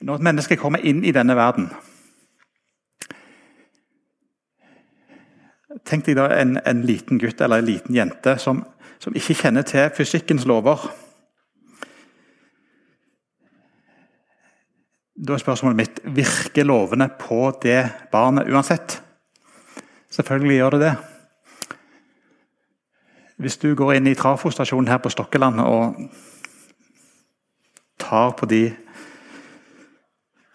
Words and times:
Når 0.00 0.14
et 0.16 0.24
menneske 0.24 0.56
kommer 0.56 0.80
inn 0.86 1.04
i 1.04 1.12
denne 1.12 1.36
verden 1.36 1.68
Tenk 5.86 6.06
deg 6.06 6.16
da 6.18 6.26
en, 6.34 6.56
en 6.66 6.80
liten 6.86 7.18
gutt 7.20 7.40
eller 7.40 7.62
en 7.62 7.68
liten 7.68 7.94
jente 7.94 8.34
som, 8.42 8.64
som 8.98 9.14
ikke 9.16 9.36
kjenner 9.38 9.64
til 9.66 9.86
fysikkens 9.94 10.44
lover. 10.46 10.82
Da 15.14 15.36
er 15.36 15.42
spørsmålet 15.42 15.78
mitt 15.78 16.00
virker 16.16 16.66
lovene 16.66 17.06
på 17.20 17.52
det 17.62 17.78
barnet 18.12 18.50
uansett. 18.50 18.98
Selvfølgelig 20.10 20.58
gjør 20.58 20.76
det 20.76 20.82
det. 20.84 20.92
Hvis 23.40 23.56
du 23.62 23.70
går 23.78 23.94
inn 23.96 24.10
i 24.10 24.18
trafostasjonen 24.18 24.90
her 24.90 24.98
på 25.00 25.12
Stokkeland 25.14 25.62
og 25.64 26.00
tar 28.00 28.34
på 28.36 28.50
de 28.50 28.64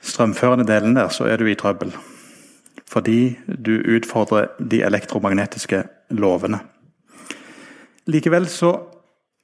strømførende 0.06 0.68
delen 0.68 0.96
der, 0.96 1.10
så 1.10 1.26
er 1.30 1.42
du 1.42 1.50
i 1.50 1.58
trøbbel 1.58 1.96
fordi 2.86 3.36
du 3.66 3.82
utfordrer 3.96 4.46
de 4.72 4.84
elektromagnetiske 4.86 5.84
lovene. 6.16 6.60
Likevel 8.08 8.46
så 8.48 8.70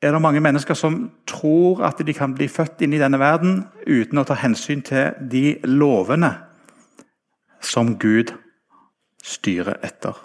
er 0.01 0.13
det 0.13 0.21
mange 0.21 0.39
mennesker 0.39 0.77
som 0.77 1.11
tror 1.27 1.83
at 1.85 2.01
de 2.05 2.13
kan 2.13 2.35
bli 2.37 2.47
født 2.47 2.81
inn 2.85 2.93
i 2.93 3.01
denne 3.01 3.19
verden 3.19 3.63
uten 3.87 4.21
å 4.21 4.25
ta 4.25 4.37
hensyn 4.37 4.81
til 4.85 5.17
de 5.31 5.57
lovene 5.65 6.31
som 7.61 7.95
Gud 8.01 8.33
styrer 9.23 9.81
etter. 9.85 10.15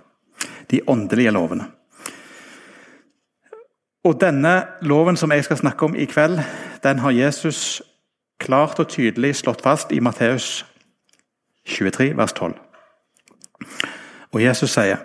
De 0.70 0.80
åndelige 0.86 1.32
lovene. 1.32 1.68
Og 4.06 4.20
Denne 4.20 4.54
loven 4.86 5.16
som 5.18 5.32
jeg 5.32 5.44
skal 5.44 5.58
snakke 5.58 5.84
om 5.84 5.96
i 5.98 6.06
kveld, 6.06 6.38
den 6.82 6.98
har 7.02 7.10
Jesus 7.10 7.82
klart 8.38 8.78
og 8.78 8.88
tydelig 8.88 9.36
slått 9.36 9.62
fast 9.62 9.92
i 9.92 10.00
Matteus 10.00 10.64
23, 11.66 12.16
vers 12.16 12.32
12. 12.32 12.54
Og 14.32 14.42
Jesus 14.42 14.74
sier 14.76 15.04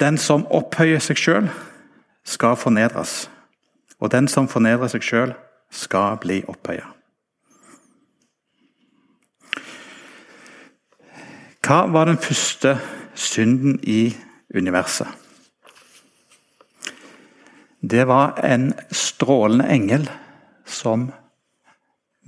den 0.00 0.18
som 0.18 0.46
opphøyer 0.48 1.00
seg 1.02 1.18
sjøl, 1.20 1.50
skal 2.24 2.56
fornedres. 2.56 3.30
Og 4.00 4.12
den 4.12 4.28
som 4.28 4.48
fornedrer 4.48 4.88
seg 4.88 5.04
sjøl, 5.04 5.34
skal 5.70 6.16
bli 6.22 6.40
opphøya. 6.48 6.88
Hva 11.60 11.84
var 11.92 12.08
den 12.08 12.18
første 12.18 12.78
synden 13.14 13.78
i 13.82 14.16
universet? 14.56 15.06
Det 17.80 18.06
var 18.08 18.40
en 18.44 18.72
strålende 18.92 19.68
engel 19.72 20.08
som 20.66 21.10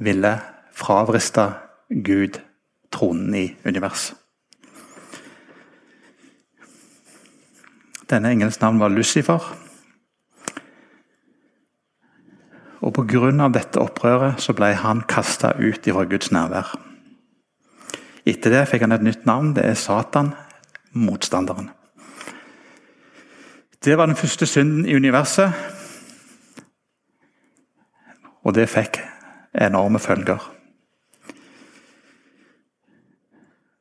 ville 0.04 0.32
fravriste 0.72 1.52
Gud 2.04 2.40
tronen 2.92 3.34
i 3.34 3.46
universet. 3.64 4.16
Denne 8.10 8.30
engelens 8.30 8.60
navn 8.60 8.80
var 8.80 8.92
Lucifer. 8.92 9.40
Og 12.82 12.92
Pga. 12.92 13.48
dette 13.48 13.80
opprøret 13.80 14.40
så 14.42 14.52
ble 14.52 14.74
han 14.74 15.04
kasta 15.08 15.54
ut 15.56 15.86
fra 15.86 16.04
Guds 16.04 16.32
nærvær. 16.32 16.74
Etter 18.26 18.50
det 18.50 18.66
fikk 18.68 18.84
han 18.84 18.92
et 18.92 19.02
nytt 19.06 19.24
navn. 19.26 19.54
Det 19.54 19.64
er 19.64 19.74
Satan, 19.74 20.34
motstanderen. 20.92 21.70
Det 23.84 23.96
var 23.98 24.06
den 24.06 24.16
første 24.16 24.46
synden 24.46 24.86
i 24.86 24.94
universet. 24.94 25.52
Og 28.42 28.54
det 28.54 28.68
fikk 28.68 29.00
enorme 29.54 29.98
følger. 29.98 30.40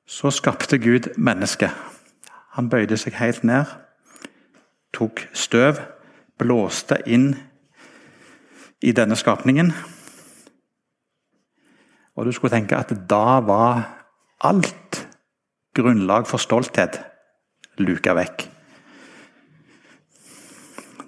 Så 0.06 0.32
skapte 0.32 0.78
Gud 0.78 1.14
mennesket. 1.18 1.72
Han 2.52 2.70
bøyde 2.70 2.98
seg 3.00 3.16
helt 3.16 3.44
ned 3.48 3.66
tok 4.96 5.24
støv, 5.34 5.80
blåste 6.40 7.00
inn 7.08 7.32
i 8.82 8.94
denne 8.96 9.18
skapningen. 9.20 9.72
Og 12.18 12.28
du 12.28 12.32
skulle 12.36 12.54
tenke 12.54 12.78
at 12.78 12.92
da 13.10 13.40
var 13.46 13.84
alt 14.44 15.06
grunnlag 15.78 16.28
for 16.28 16.42
stolthet 16.42 17.00
luka 17.80 18.14
vekk. 18.18 18.48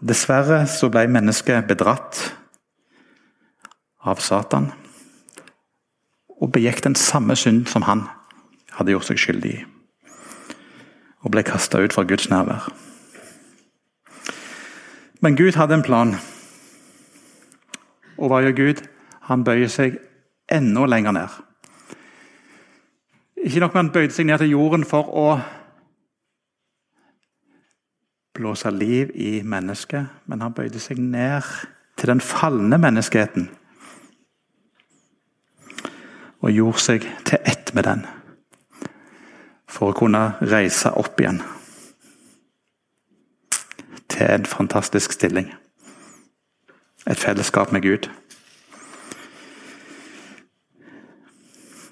Dessverre 0.03 0.63
så 0.67 0.89
ble 0.91 1.05
mennesket 1.11 1.67
bedratt 1.67 2.21
av 4.03 4.21
Satan 4.23 4.71
og 6.43 6.51
begikk 6.51 6.83
den 6.83 6.95
samme 6.99 7.35
synd 7.39 7.67
som 7.71 7.85
han 7.87 8.03
hadde 8.75 8.91
gjort 8.91 9.07
seg 9.07 9.21
skyldig 9.21 9.51
i. 9.53 9.61
Og 11.23 11.31
ble 11.31 11.43
kasta 11.47 11.79
ut 11.79 11.93
fra 11.95 12.03
Guds 12.03 12.27
nærvær. 12.29 12.67
Men 15.23 15.37
Gud 15.39 15.55
hadde 15.55 15.77
en 15.79 15.85
plan. 15.85 16.15
Og 18.19 18.27
hva 18.27 18.41
gjør 18.43 18.57
Gud? 18.57 18.83
Han 19.29 19.45
bøyer 19.47 19.71
seg 19.71 20.01
enda 20.51 20.83
lenger 20.85 21.15
ned. 21.15 21.39
Ikke 23.43 23.63
nok 23.63 23.73
med 23.73 23.81
han 23.85 23.93
bøyde 23.95 24.15
seg 24.15 24.27
ned 24.27 24.43
til 24.43 24.51
jorden 24.51 24.83
for 24.87 25.07
å 25.07 25.27
blåse 28.35 28.71
liv 28.71 29.11
i 29.15 29.41
mennesket, 29.45 30.09
men 30.27 30.41
han 30.41 30.55
bøyde 30.55 30.79
seg 30.81 30.99
ned 30.99 31.45
til 31.99 32.11
den 32.11 32.23
falne 32.23 32.79
menneskeheten. 32.81 33.47
Og 36.43 36.51
gjorde 36.51 36.83
seg 36.83 37.05
til 37.25 37.39
ett 37.47 37.71
med 37.73 37.87
den, 37.87 38.05
for 39.69 39.93
å 39.93 39.97
kunne 39.97 40.33
reise 40.43 40.91
opp 40.99 41.21
igjen 41.23 41.39
til 44.13 44.27
en 44.27 44.45
fantastisk 44.45 45.15
stilling. 45.15 45.53
Et 47.07 47.19
fellesskap 47.19 47.71
med 47.71 47.81
Gud. 47.81 48.09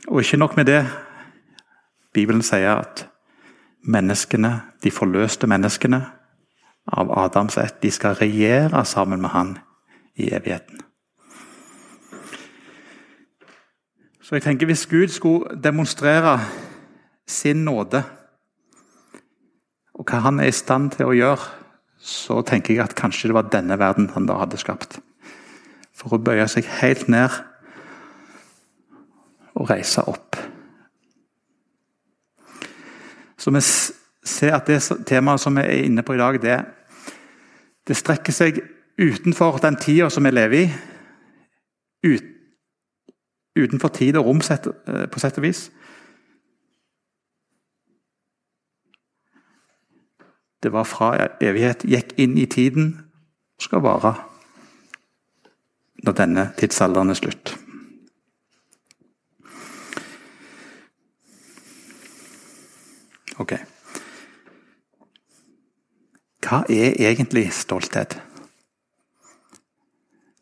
Og 0.08 0.22
ikke 0.22 0.38
nok 0.38 0.58
med 0.58 0.66
det. 0.66 0.86
Bibelen 2.14 2.44
sier 2.44 2.76
at 2.76 3.08
menneskene, 3.82 4.62
de 4.84 4.92
forløste 4.92 5.48
menneskene 5.48 6.04
av 6.88 7.12
Adams 7.18 7.58
ett, 7.58 7.82
de 7.84 7.92
skal 7.92 8.20
regjere 8.20 8.86
sammen 8.86 9.22
med 9.22 9.30
han 9.30 9.58
i 10.16 10.30
evigheten. 10.36 10.91
Så 14.32 14.40
jeg 14.40 14.44
tenker 14.46 14.66
Hvis 14.66 14.88
Gud 14.88 15.08
skulle 15.12 15.62
demonstrere 15.64 16.40
sin 17.28 17.66
nåde, 17.68 18.04
og 19.94 20.08
hva 20.08 20.22
han 20.24 20.40
er 20.40 20.48
i 20.48 20.56
stand 20.56 20.94
til 20.96 21.12
å 21.12 21.16
gjøre 21.18 21.50
så 22.02 22.40
tenker 22.42 22.74
jeg 22.74 22.82
at 22.82 22.96
kanskje 22.98 23.30
det 23.30 23.36
var 23.38 23.50
denne 23.52 23.78
verden 23.78 24.08
han 24.16 24.26
da 24.26 24.40
hadde 24.40 24.58
skapt. 24.58 24.98
For 25.94 26.16
å 26.16 26.22
bøye 26.24 26.48
seg 26.50 26.66
helt 26.80 27.06
ned 27.12 27.30
og 29.54 29.70
reise 29.70 30.02
opp. 30.10 30.40
Så 33.38 33.54
vi 33.54 33.62
ser 33.62 34.56
at 34.56 34.72
det 34.72 34.80
temaet 35.06 35.44
som 35.44 35.60
vi 35.60 35.66
er 35.68 35.86
inne 35.86 36.08
på 36.08 36.16
i 36.16 36.22
dag, 36.24 36.40
det, 36.42 36.58
det 37.86 38.00
strekker 38.00 38.34
seg 38.34 38.64
utenfor 38.96 39.60
den 39.62 39.78
tida 39.82 40.10
som 40.14 40.24
vi 40.24 40.34
lever 40.34 40.64
i. 40.64 40.66
Ut, 42.08 42.31
utenfor 43.56 43.88
tid 43.88 44.18
og 44.18 44.26
rom, 44.26 44.42
eh, 44.42 45.08
på 45.08 45.20
sett 45.20 45.38
og 45.38 45.44
vis. 45.44 45.70
Det 50.64 50.72
var 50.72 50.84
fra 50.84 51.28
evighet, 51.42 51.84
gikk 51.84 52.14
inn 52.18 52.38
i 52.38 52.46
tiden, 52.46 52.94
skal 53.60 53.82
vare 53.82 54.14
når 56.06 56.14
denne 56.18 56.52
tidsalderen 56.58 57.10
er 57.10 57.18
slutt. 57.18 57.58
Ok. 63.42 63.54
Hva 66.46 66.64
er 66.70 66.98
egentlig 67.10 67.48
stolthet? 67.54 68.20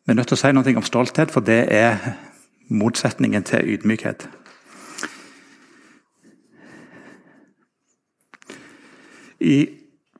Vi 0.04 0.12
er 0.12 0.14
nødt 0.18 0.28
til 0.28 0.36
å 0.36 0.40
si 0.40 0.52
noe 0.52 0.76
om 0.76 0.84
stolthet, 0.84 1.30
for 1.30 1.44
det 1.44 1.60
er 1.72 2.29
motsetningen 2.70 3.44
til 3.46 3.74
ydmykhet. 3.74 4.28
I 9.40 9.56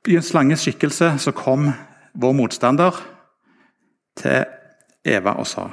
byens 0.03 0.27
en 0.27 0.31
slanges 0.31 0.65
skikkelse 0.65 1.13
så 1.21 1.33
kom 1.37 1.71
vår 2.17 2.33
motstander 2.33 2.97
til 4.17 4.45
Eva 5.05 5.37
og 5.41 5.47
sa 5.49 5.69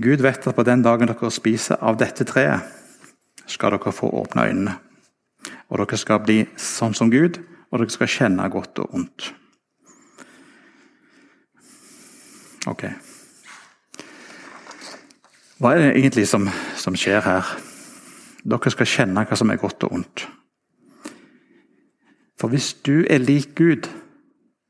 Gud 0.00 0.22
vet 0.24 0.46
at 0.46 0.56
på 0.56 0.64
den 0.64 0.82
dagen 0.84 1.10
dere 1.10 1.30
spiser 1.32 1.76
av 1.84 1.98
dette 2.00 2.24
treet, 2.24 2.64
skal 3.44 3.74
dere 3.74 3.92
få 3.92 4.08
åpne 4.22 4.46
øynene. 4.48 4.76
Og 5.68 5.82
dere 5.82 5.98
skal 6.00 6.22
bli 6.24 6.38
sånn 6.56 6.96
som 6.96 7.10
Gud, 7.12 7.36
og 7.68 7.82
dere 7.82 7.92
skal 7.92 8.08
kjenne 8.08 8.48
godt 8.48 8.80
og 8.80 8.94
ondt. 8.96 9.28
Ok. 12.70 12.86
Hva 15.60 15.74
er 15.76 15.82
det 15.82 15.88
egentlig 15.98 16.24
som, 16.24 16.46
som 16.80 16.94
skjer 16.96 17.20
her? 17.20 17.48
Dere 18.48 18.70
skal 18.72 18.88
kjenne 18.88 19.24
hva 19.28 19.36
som 19.36 19.50
er 19.52 19.58
godt 19.60 19.84
og 19.84 19.92
ondt. 19.98 20.22
For 22.40 22.48
hvis 22.48 22.72
du 22.80 23.02
er 23.04 23.20
lik 23.20 23.52
Gud, 23.58 23.90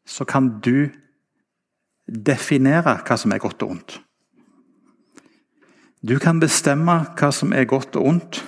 så 0.03 0.27
kan 0.27 0.49
du 0.59 0.89
definere 2.11 2.97
hva 3.07 3.19
som 3.23 3.31
er 3.31 3.39
godt 3.39 3.63
og 3.63 3.77
ondt. 3.77 4.01
Du 6.03 6.17
kan 6.19 6.41
bestemme 6.43 6.97
hva 7.15 7.29
som 7.31 7.55
er 7.55 7.69
godt 7.71 7.95
og 8.01 8.09
ondt, 8.11 8.41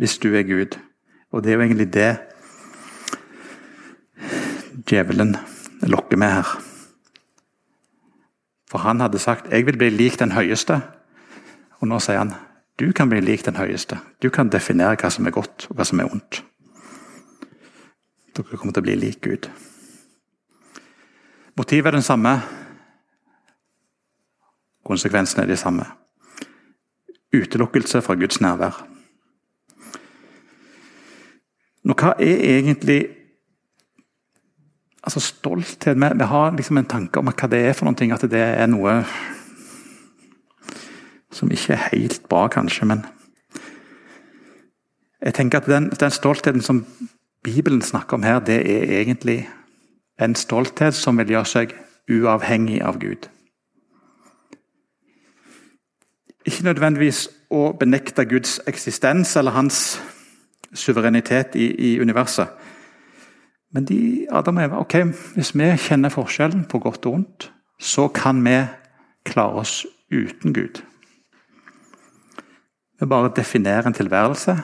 hvis 0.00 0.16
du 0.22 0.30
er 0.32 0.46
Gud. 0.48 0.78
Og 1.28 1.44
det 1.44 1.52
er 1.52 1.58
jo 1.58 1.66
egentlig 1.66 1.90
det 1.92 2.14
djevelen 4.88 5.36
lokker 5.82 6.16
med 6.16 6.32
her. 6.38 6.54
For 8.70 8.78
han 8.78 9.00
hadde 9.00 9.18
sagt 9.18 9.50
'jeg 9.50 9.66
vil 9.66 9.76
bli 9.76 9.90
lik 9.90 10.18
den 10.18 10.32
høyeste', 10.32 10.99
og 11.80 11.88
nå 11.88 11.98
sier 11.98 12.18
han 12.18 12.34
'du 12.78 12.92
kan 12.92 13.08
bli 13.08 13.20
lik 13.20 13.44
den 13.44 13.56
høyeste'. 13.56 13.98
Du 14.22 14.30
kan 14.30 14.48
definere 14.48 14.96
hva 14.96 15.10
som 15.10 15.26
er 15.26 15.30
godt 15.30 15.66
og 15.70 15.76
hva 15.76 15.84
som 15.84 16.00
er 16.00 16.12
ondt. 16.12 16.44
Dere 18.36 18.56
kommer 18.56 18.72
til 18.72 18.80
å 18.80 18.88
bli 18.88 18.94
lik 18.94 19.20
Gud. 19.20 19.50
Motivet 21.56 21.86
er 21.86 21.90
den 21.90 22.02
samme. 22.02 22.40
Konsekvensene 24.84 25.42
er 25.42 25.46
de 25.46 25.56
samme. 25.56 25.84
Utelukkelse 27.34 28.02
fra 28.02 28.14
Guds 28.14 28.40
nærvær. 28.40 28.86
Nå, 31.84 31.94
hva 31.94 32.14
er 32.18 32.58
egentlig 32.58 33.00
altså 35.02 35.20
stolthet 35.20 35.96
vi, 35.96 36.24
har 36.24 36.56
liksom 36.56 36.78
en 36.78 36.88
tanke 36.88 37.20
om 37.20 37.28
hva 37.28 37.48
det 37.50 37.60
er 37.66 37.76
for 37.76 37.88
noe, 37.88 38.14
at 38.14 38.30
det 38.30 38.40
er 38.40 38.66
noe 38.66 39.04
som 41.32 41.50
ikke 41.50 41.72
er 41.72 41.88
helt 41.92 42.22
bra, 42.28 42.48
kanskje, 42.48 42.86
men 42.86 43.04
jeg 45.22 45.34
tenker 45.34 45.60
at 45.60 45.66
den, 45.68 45.90
den 45.90 46.10
stoltheten 46.10 46.62
som 46.62 46.86
Bibelen 47.44 47.82
snakker 47.82 48.16
om 48.16 48.22
her, 48.22 48.38
det 48.38 48.60
er 48.70 49.00
egentlig 49.00 49.48
en 50.20 50.34
stolthet 50.34 50.94
som 50.94 51.18
vil 51.18 51.34
gjøre 51.34 51.48
seg 51.48 51.74
uavhengig 52.10 52.80
av 52.84 52.98
Gud. 53.00 53.28
Ikke 56.48 56.64
nødvendigvis 56.64 57.28
å 57.52 57.70
benekte 57.76 58.24
Guds 58.24 58.58
eksistens 58.68 59.36
eller 59.36 59.56
hans 59.56 60.00
suverenitet 60.72 61.56
i, 61.56 61.68
i 61.74 61.90
universet. 62.00 62.48
Men 63.74 63.86
de, 63.86 64.26
Adam 64.32 64.58
og 64.58 64.64
Eva, 64.64 64.82
ok, 64.82 64.96
hvis 65.36 65.54
vi 65.54 65.68
kjenner 65.78 66.12
forskjellen 66.12 66.64
på 66.70 66.80
godt 66.82 67.06
og 67.06 67.18
vondt, 67.18 67.50
så 67.80 68.08
kan 68.08 68.40
vi 68.44 68.56
klare 69.28 69.62
oss 69.62 69.82
uten 70.10 70.54
Gud. 70.56 70.80
Vi 73.00 73.06
bare 73.06 73.32
definerer 73.36 73.86
en 73.86 73.96
tilværelse 73.96 74.58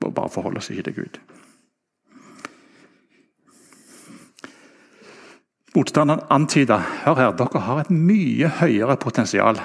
og 0.00 0.14
bare 0.14 0.30
forholder 0.32 0.58
oss 0.58 0.70
ikke 0.70 0.82
til 0.82 0.94
Gud. 0.94 1.18
Motstanderen 5.74 6.20
antyder 6.30 6.78
hør 7.04 7.14
her, 7.14 7.36
dere 7.36 7.60
har 7.60 7.80
et 7.80 7.90
mye 7.90 8.48
høyere 8.58 8.96
potensial 8.96 9.60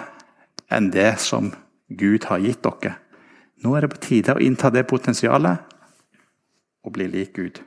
enn 0.70 0.92
det 0.94 1.16
som 1.24 1.50
Gud 1.90 2.28
har 2.30 2.44
gitt 2.44 2.62
dere. 2.68 2.98
Nå 3.64 3.74
er 3.74 3.86
det 3.86 3.94
på 3.96 4.04
tide 4.04 4.36
å 4.36 4.44
innta 4.44 4.70
det 4.70 4.86
potensialet 4.86 5.64
og 6.86 6.94
bli 6.94 7.08
lik 7.10 7.34
Gud. 7.34 7.64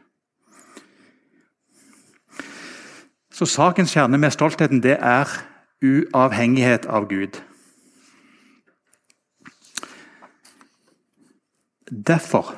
Så 3.32 3.46
Sakens 3.46 3.94
kjerne 3.94 4.18
med 4.18 4.34
stoltheten 4.34 4.82
det 4.84 4.98
er 5.00 5.26
uavhengighet 5.82 6.86
av 6.86 7.08
Gud. 7.10 7.40
Derfor, 11.90 12.52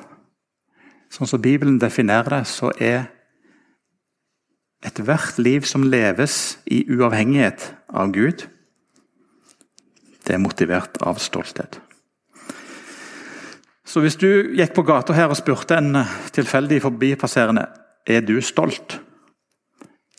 sånn 1.11 1.29
som 1.29 1.41
Bibelen 1.43 1.79
definerer 1.79 2.37
det, 2.37 2.45
så 2.51 2.71
er 2.79 3.07
ethvert 4.83 5.37
liv 5.37 5.67
som 5.67 5.85
leves 5.85 6.57
i 6.65 6.83
uavhengighet 6.89 7.69
av 7.93 8.11
Gud, 8.15 8.47
det 10.25 10.35
er 10.35 10.41
motivert 10.41 10.99
av 11.01 11.21
stolthet. 11.21 11.79
Så 13.85 13.99
hvis 14.03 14.15
du 14.15 14.53
gikk 14.55 14.73
på 14.75 14.85
gata 14.87 15.13
her 15.15 15.31
og 15.31 15.39
spurte 15.39 15.75
en 15.75 16.03
tilfeldig 16.31 16.79
forbipasserende 16.85 17.65
er 18.07 18.23
du 18.23 18.37
stolt, 18.41 18.99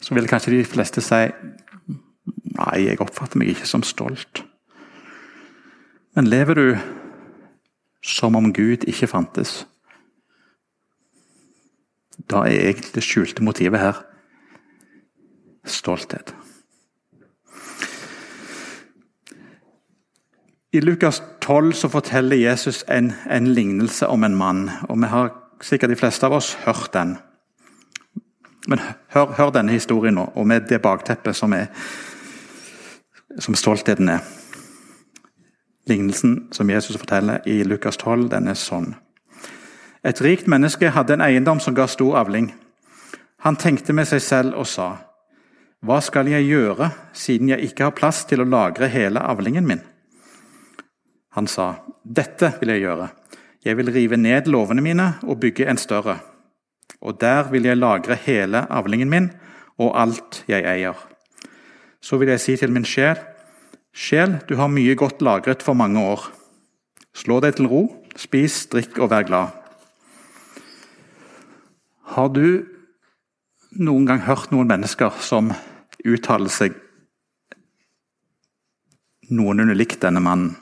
så 0.03 0.15
ville 0.15 0.29
kanskje 0.29 0.53
de 0.57 0.65
fleste 0.67 1.03
si 1.05 1.23
nei, 2.53 2.75
jeg 2.85 3.01
oppfatter 3.01 3.41
meg 3.41 3.55
ikke 3.55 3.69
som 3.71 3.85
stolt. 3.87 4.43
Men 6.13 6.29
lever 6.29 6.59
du 6.59 6.67
som 8.03 8.37
om 8.37 8.53
Gud 8.53 8.85
ikke 8.89 9.07
fantes. 9.07 9.67
Da 12.31 12.45
er 12.47 12.69
egentlig 12.69 12.95
det 12.95 13.05
skjulte 13.07 13.45
motivet 13.45 13.81
her 13.81 14.03
stolthet. 15.65 16.35
I 20.73 20.81
Lukas 20.81 21.23
12 21.41 21.73
så 21.73 21.89
forteller 21.89 22.37
Jesus 22.37 22.85
en, 22.89 23.13
en, 23.31 23.47
lignelse 23.47 24.07
om 24.07 24.25
en 24.25 24.37
mann. 24.37 24.71
og 24.89 25.01
Vi 25.01 25.07
har 25.07 25.33
sikkert 25.61 25.91
de 25.91 25.97
fleste 25.97 26.27
av 26.27 26.33
oss 26.33 26.55
hørt 26.65 26.91
den. 26.95 27.19
Men 28.69 28.81
hør, 29.09 29.35
hør 29.37 29.51
denne 29.51 29.73
historien 29.73 30.15
nå, 30.15 30.33
og 30.35 30.47
med 30.47 30.69
det 30.69 30.83
bakteppet 30.83 31.37
som, 31.37 31.53
er, 31.53 31.67
som 33.39 33.55
stoltheten 33.55 34.09
er. 34.09 34.25
Lignelsen 35.89 36.49
som 36.55 36.71
Jesus 36.71 36.97
forteller 36.97 37.43
i 37.49 37.65
Lukas 37.65 37.97
12, 37.97 38.29
den 38.31 38.49
er 38.49 38.59
sånn. 38.59 38.93
Et 40.07 40.21
rikt 40.23 40.47
menneske 40.51 40.91
hadde 40.95 41.17
en 41.17 41.25
eiendom 41.25 41.61
som 41.63 41.75
ga 41.75 41.89
stor 41.91 42.21
avling. 42.23 42.53
Han 43.43 43.59
tenkte 43.59 43.95
med 43.95 44.07
seg 44.11 44.23
selv 44.23 44.59
og 44.59 44.67
sa, 44.71 44.89
Hva 45.83 45.99
skal 46.03 46.29
jeg 46.31 46.47
gjøre, 46.47 46.91
siden 47.13 47.51
jeg 47.51 47.71
ikke 47.71 47.89
har 47.89 47.97
plass 47.99 48.25
til 48.31 48.43
å 48.43 48.47
lagre 48.47 48.87
hele 48.87 49.23
avlingen 49.23 49.67
min? 49.67 49.83
Han 51.35 51.47
sa, 51.51 51.83
Dette 52.05 52.53
vil 52.61 52.75
jeg 52.75 52.85
gjøre. 52.85 53.09
Jeg 53.65 53.79
vil 53.79 53.93
rive 53.95 54.19
ned 54.19 54.51
låvene 54.51 54.83
mine 54.83 55.09
og 55.23 55.41
bygge 55.43 55.67
en 55.71 55.79
større. 55.79 56.19
Og 57.03 57.19
der 57.21 57.51
vil 57.51 57.67
jeg 57.67 57.79
lagre 57.79 58.19
hele 58.27 58.67
avlingen 58.71 59.11
min 59.11 59.31
og 59.79 59.95
alt 59.99 60.43
jeg 60.47 60.67
eier. 60.67 60.99
Så 62.03 62.19
vil 62.19 62.31
jeg 62.31 62.43
si 62.43 62.57
til 62.59 62.71
min 62.75 62.87
sjel, 62.87 63.19
Sjel, 63.93 64.39
du 64.49 64.57
har 64.57 64.73
mye 64.73 64.95
godt 64.97 65.21
lagret 65.21 65.63
for 65.63 65.77
mange 65.77 66.01
år. 66.01 66.25
Slå 67.13 67.43
deg 67.45 67.59
til 67.59 67.69
ro, 67.69 67.83
spis, 68.17 68.65
drikk 68.73 68.97
og 69.05 69.11
vær 69.13 69.27
glad. 69.29 69.59
Har 72.17 72.31
du 72.33 72.65
noen 73.77 74.07
gang 74.09 74.25
hørt 74.25 74.51
noen 74.53 74.69
mennesker 74.69 75.13
som 75.21 75.53
uttaler 76.05 76.53
seg 76.53 76.77
noenlunde 79.33 79.77
likt 79.77 80.01
denne 80.01 80.23
mannen? 80.25 80.55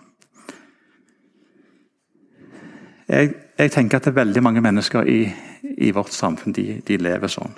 Jeg, 3.10 3.30
jeg, 3.58 3.70
tenker 3.74 3.98
at 3.98 4.06
det 4.06 4.12
er 4.12 4.20
veldig 4.20 4.42
mange 4.42 4.62
mennesker 4.62 5.06
i, 5.10 5.20
i 5.82 5.90
vårt 5.94 6.14
samfunn 6.14 6.54
de, 6.54 6.80
de 6.86 6.98
lever 6.98 7.30
sånn. 7.30 7.54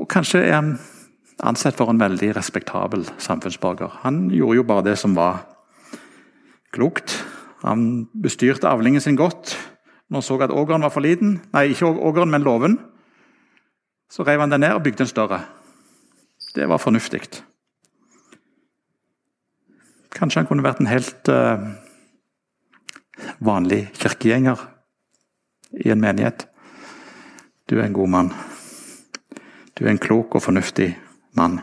Og 0.00 0.08
kanskje 0.08 0.42
er 0.44 0.56
han 0.56 0.74
ansett 1.42 1.76
for 1.76 1.90
en 1.90 2.00
veldig 2.00 2.34
respektabel 2.36 3.06
samfunnsborger. 3.18 4.00
Han 4.04 4.28
gjorde 4.30 4.60
jo 4.60 4.66
bare 4.68 4.86
det 4.90 4.96
som 5.00 5.14
var 5.16 5.42
klokt. 6.74 7.16
Han 7.62 8.08
bestyrte 8.22 8.68
avlingen 8.68 9.00
sin 9.00 9.16
godt. 9.16 9.56
Når 10.10 10.16
han 10.16 10.26
så 10.26 10.38
at 10.42 10.50
ågeren 10.50 10.82
var 10.82 10.90
for 10.90 11.04
liten, 11.04 11.38
nei, 11.52 11.70
ikke 11.70 11.86
ågeren, 11.86 12.30
men 12.30 12.42
låven, 12.42 12.78
så 14.10 14.24
rev 14.26 14.40
han 14.40 14.50
den 14.50 14.64
ned 14.64 14.74
og 14.74 14.82
bygde 14.82 15.06
en 15.06 15.10
større. 15.10 15.40
Det 16.54 16.66
var 16.68 16.82
fornuftig. 16.82 17.20
Kanskje 20.10 20.40
han 20.40 20.48
kunne 20.48 20.66
vært 20.66 20.80
en 20.82 20.90
helt 20.90 21.30
uh, 21.30 21.70
vanlig 23.38 23.84
kirkegjenger 24.00 24.58
i 25.84 25.92
en 25.94 26.02
menighet. 26.02 26.48
Du 27.70 27.78
er 27.78 27.86
en 27.86 27.94
god 27.94 28.10
mann. 28.10 28.32
Du 29.78 29.84
er 29.84 29.92
en 29.94 30.02
klok 30.02 30.34
og 30.34 30.42
fornuftig 30.42 30.90
mann. 31.36 31.60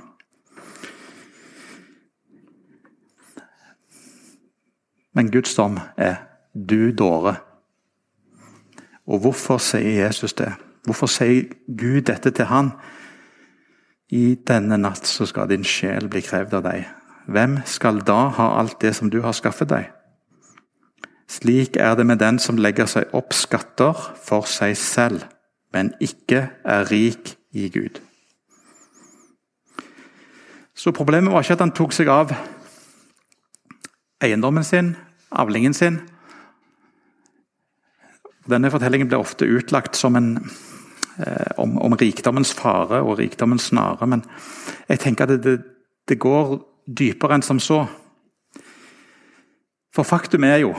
Men 5.14 5.32
Guds 5.32 5.56
dom 5.56 5.80
er 5.98 6.16
'du 6.54 6.92
dåre'. 6.92 7.36
Og 9.08 9.20
hvorfor 9.20 9.58
sier 9.58 10.06
Jesus 10.06 10.34
det? 10.34 10.54
Hvorfor 10.84 11.06
sier 11.06 11.44
Gud 11.78 12.02
dette 12.02 12.32
til 12.32 12.46
han? 12.46 12.72
I 14.10 14.38
denne 14.48 14.78
natt 14.78 15.08
så 15.08 15.26
skal 15.26 15.50
din 15.50 15.64
sjel 15.64 16.08
bli 16.08 16.22
krevd 16.22 16.54
av 16.54 16.64
deg. 16.64 16.86
Hvem 17.28 17.58
skal 17.66 18.00
da 18.08 18.28
ha 18.38 18.60
alt 18.60 18.82
det 18.82 18.96
som 18.96 19.10
du 19.10 19.22
har 19.22 19.36
skaffet 19.36 19.70
deg? 19.70 19.90
Slik 21.28 21.76
er 21.76 21.96
det 21.96 22.06
med 22.06 22.22
den 22.24 22.40
som 22.40 22.58
legger 22.58 22.88
seg 22.88 23.12
opp 23.14 23.34
skatter 23.36 24.00
for 24.24 24.48
seg 24.48 24.78
selv, 24.80 25.26
men 25.76 25.92
ikke 26.00 26.46
er 26.64 26.88
rik 26.92 27.36
i 27.52 27.68
Gud. 27.70 28.00
Så 30.78 30.92
problemet 30.94 31.34
var 31.34 31.42
ikke 31.42 31.56
at 31.58 31.64
han 31.64 31.74
tok 31.74 31.94
seg 31.96 32.10
av 32.14 32.32
eiendommen 34.22 34.66
sin, 34.66 34.92
avlingen 35.34 35.74
sin. 35.74 36.04
Denne 38.46 38.70
fortellingen 38.72 39.10
blir 39.10 39.24
ofte 39.24 39.50
utlagt 39.50 39.98
en, 40.06 40.38
eh, 41.18 41.52
om, 41.58 41.80
om, 41.82 41.98
rikdommens 41.98 42.54
fare 42.54 43.02
og 43.02 43.18
rikdommens 43.18 43.72
snare, 43.72 44.06
men 44.06 44.24
jeg 44.88 45.00
tenker 45.00 45.26
at 45.26 45.34
det, 45.34 45.42
det, 45.44 45.58
det 46.08 46.20
går 46.22 46.60
dypere 46.86 47.40
enn 47.40 47.46
som 47.46 47.60
så. 47.60 47.88
For 49.94 50.06
faktum 50.06 50.44
er 50.44 50.62
jo 50.62 50.76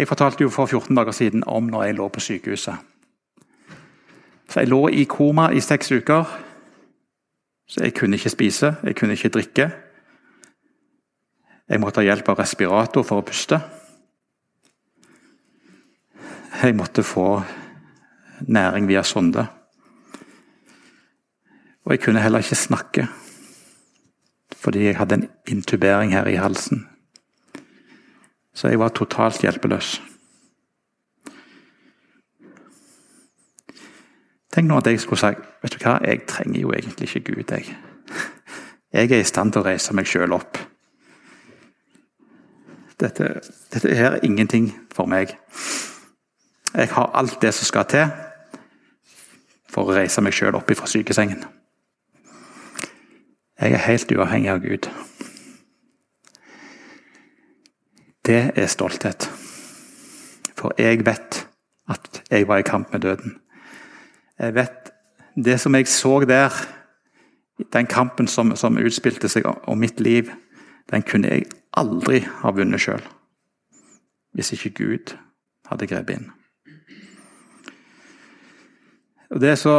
Jeg 0.00 0.08
fortalte 0.08 0.40
jo 0.40 0.48
for 0.48 0.64
14 0.64 0.96
dager 0.96 1.12
siden 1.12 1.42
om 1.44 1.66
når 1.68 1.82
jeg 1.84 1.94
lå 1.98 2.08
på 2.08 2.20
sykehuset. 2.20 2.74
Så 4.48 4.60
Jeg 4.60 4.68
lå 4.68 4.88
i 4.88 5.04
koma 5.04 5.50
i 5.52 5.60
seks 5.60 5.92
uker. 5.92 6.24
Så 7.70 7.84
Jeg 7.84 7.94
kunne 7.94 8.16
ikke 8.18 8.30
spise, 8.30 8.76
jeg 8.82 8.96
kunne 8.96 9.14
ikke 9.14 9.28
drikke. 9.28 9.70
Jeg 11.68 11.80
måtte 11.80 12.02
ha 12.02 12.08
hjelp 12.08 12.28
av 12.32 12.40
respirator 12.42 13.04
for 13.06 13.22
å 13.22 13.26
puste. 13.26 13.60
Jeg 16.62 16.74
måtte 16.74 17.06
få 17.06 17.28
næring 18.50 18.88
via 18.90 19.04
sonde. 19.06 19.46
Og 21.86 21.94
jeg 21.94 22.02
kunne 22.02 22.22
heller 22.22 22.42
ikke 22.42 22.58
snakke 22.58 23.08
fordi 24.60 24.82
jeg 24.84 24.96
hadde 24.98 25.14
en 25.14 25.28
intubering 25.48 26.10
her 26.12 26.26
i 26.28 26.36
halsen. 26.36 26.82
Så 28.52 28.68
jeg 28.68 28.78
var 28.78 28.92
totalt 28.92 29.40
hjelpeløs. 29.40 29.94
Tenk 34.50 34.66
nå 34.66 34.80
at 34.80 34.86
jeg 34.86 35.00
skulle 35.00 35.20
sagt 35.20 35.46
vet 35.62 35.74
du 35.74 35.84
hva, 35.84 35.98
jeg 36.04 36.24
trenger 36.26 36.60
jo 36.60 36.72
egentlig 36.72 37.08
ikke 37.08 37.34
Gud. 37.34 37.52
Jeg, 37.54 37.76
jeg 38.92 39.12
er 39.12 39.20
i 39.20 39.28
stand 39.28 39.52
til 39.52 39.62
å 39.62 39.68
reise 39.68 39.94
meg 39.94 40.08
sjøl 40.10 40.34
opp. 40.34 40.58
Dette, 43.00 43.28
dette 43.72 43.92
er 43.94 44.18
ingenting 44.26 44.72
for 44.92 45.08
meg. 45.08 45.36
Jeg 46.74 46.90
har 46.92 47.14
alt 47.14 47.38
det 47.42 47.54
som 47.54 47.68
skal 47.68 47.86
til 47.90 48.10
for 49.70 49.86
å 49.86 49.94
reise 49.94 50.22
meg 50.22 50.34
sjøl 50.34 50.58
opp 50.58 50.70
fra 50.74 50.90
sykesengen. 50.90 51.44
Jeg 53.60 53.76
er 53.76 53.86
helt 53.86 54.12
uavhengig 54.12 54.50
av 54.50 54.62
Gud. 54.64 54.88
Det 58.26 58.40
er 58.56 58.66
stolthet. 58.66 59.28
For 60.58 60.74
jeg 60.78 61.04
vet 61.06 61.44
at 61.90 62.22
jeg 62.30 62.48
var 62.48 62.60
i 62.60 62.66
kamp 62.66 62.92
med 62.92 63.00
døden. 63.06 63.38
Jeg 64.40 64.54
vet 64.56 64.92
Det 65.36 65.60
som 65.60 65.74
jeg 65.74 65.86
så 65.88 66.20
der, 66.26 66.50
den 67.72 67.86
kampen 67.86 68.26
som, 68.28 68.56
som 68.56 68.76
utspilte 68.76 69.28
seg 69.28 69.46
om 69.46 69.78
mitt 69.78 70.00
liv, 70.00 70.30
den 70.90 71.04
kunne 71.06 71.28
jeg 71.30 71.46
aldri 71.78 72.24
ha 72.42 72.50
vunnet 72.50 72.82
sjøl. 72.82 73.02
Hvis 74.34 74.52
ikke 74.56 74.72
Gud 74.74 75.14
hadde 75.70 75.86
grepet 75.86 76.18
inn. 76.18 76.26
Og 79.30 79.40
det 79.40 79.52
er 79.52 79.60
så 79.60 79.76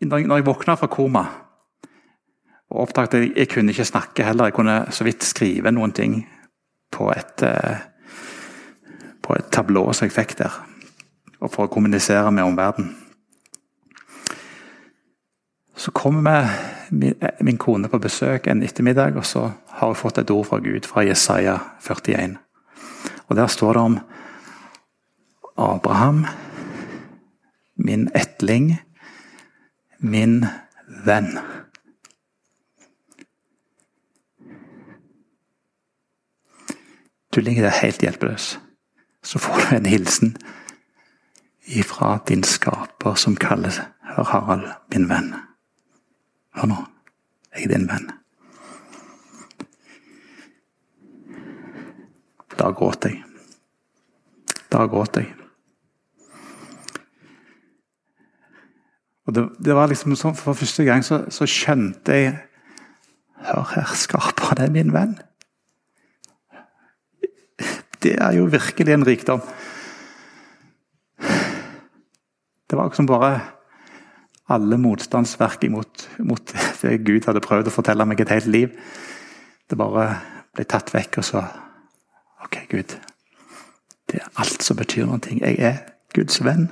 Når 0.00 0.36
jeg 0.36 0.46
våkna 0.46 0.74
fra 0.80 0.88
koma 0.88 1.26
og 2.70 2.86
oppdaget 2.86 3.14
at 3.14 3.36
jeg 3.36 3.48
kunne 3.50 3.72
ikke 3.74 3.84
snakke 3.84 4.24
heller, 4.24 4.44
jeg 4.48 4.54
kunne 4.54 4.86
så 4.94 5.04
vidt 5.04 5.24
skrive 5.26 5.72
noen 5.74 5.92
ting 5.92 6.22
på 6.92 7.10
et, 7.10 7.42
eh, 7.42 7.82
på 9.22 9.34
et 9.34 9.50
tablå 9.52 9.92
som 9.92 10.06
jeg 10.06 10.14
fikk 10.14 10.36
der, 10.38 10.54
og 11.40 11.50
for 11.52 11.66
å 11.66 11.72
kommunisere 11.72 12.30
med 12.32 12.44
omverdenen. 12.44 12.96
Så 15.80 15.90
kommer 15.96 16.50
min, 16.90 17.14
min 17.40 17.58
kone 17.58 17.88
på 17.88 17.98
besøk 17.98 18.46
en 18.46 18.62
ettermiddag, 18.62 19.16
og 19.16 19.24
så 19.24 19.46
har 19.66 19.86
hun 19.86 19.96
fått 19.96 20.18
et 20.20 20.30
ord 20.30 20.44
fra 20.50 20.58
Gud, 20.60 20.84
fra 20.84 21.04
Jesaja 21.06 21.56
41. 21.80 22.36
Og 23.28 23.36
Der 23.36 23.46
står 23.46 23.72
det 23.72 23.82
om 23.82 23.98
Abraham, 25.56 26.26
min 27.76 28.10
etling, 28.14 28.76
min 29.98 30.44
venn. 31.04 31.38
Du 37.34 37.40
ligger 37.40 37.62
der 37.62 37.80
helt 37.82 38.02
hjelpeløs. 38.02 38.58
Så 39.22 39.38
får 39.38 39.54
du 39.60 39.76
en 39.76 39.86
hilsen 39.86 40.36
ifra 41.70 42.18
din 42.28 42.42
skaper 42.42 43.14
som 43.14 43.36
kalles 43.36 43.80
Hør, 44.10 44.26
Harald, 44.26 44.66
min 44.90 45.06
venn. 45.06 45.34
Hør 46.58 46.66
nå, 46.66 46.78
jeg 47.54 47.68
er 47.68 47.74
din 47.76 47.86
venn. 47.86 48.08
Da 52.58 52.72
gråt 52.74 53.06
jeg. 53.06 53.20
Da 54.72 54.82
gråt 54.90 55.20
jeg. 55.20 55.30
Og 59.30 59.36
det, 59.36 59.46
det, 59.62 59.74
var 59.78 59.86
liksom 59.92 60.16
sånn, 60.18 60.34
For 60.34 60.58
første 60.58 60.82
gang 60.88 61.04
så, 61.06 61.22
så 61.30 61.46
skjønte 61.46 62.16
jeg 62.18 62.38
Hør 63.46 63.68
her, 63.76 63.92
skaper, 63.96 64.56
det 64.58 64.66
er 64.66 64.74
min 64.74 64.90
venn. 64.92 65.14
Det 68.02 68.16
er 68.16 68.34
jo 68.36 68.48
virkelig 68.50 68.92
en 68.92 69.06
rikdom. 69.06 69.40
Det 72.70 72.76
var 72.78 72.86
liksom 72.86 73.06
bare 73.06 73.40
alle 74.50 74.78
motstandsverk 74.78 75.64
imot, 75.64 76.08
mot 76.18 76.54
det 76.82 76.98
Gud 77.06 77.26
hadde 77.26 77.42
prøvd 77.42 77.70
å 77.70 77.74
fortelle 77.74 78.06
meg 78.06 78.22
et 78.22 78.30
helt 78.30 78.50
liv. 78.50 78.74
Det 79.70 79.78
bare 79.78 80.06
ble 80.54 80.66
tatt 80.70 80.94
vekk, 80.94 81.18
og 81.22 81.26
så 81.26 81.44
Ok, 82.40 82.56
Gud. 82.70 82.96
Det 84.08 84.18
er 84.18 84.30
alt 84.40 84.64
som 84.64 84.78
betyr 84.78 85.04
noe. 85.06 85.20
Jeg 85.22 85.58
er 85.60 85.82
Guds 86.16 86.40
venn. 86.42 86.70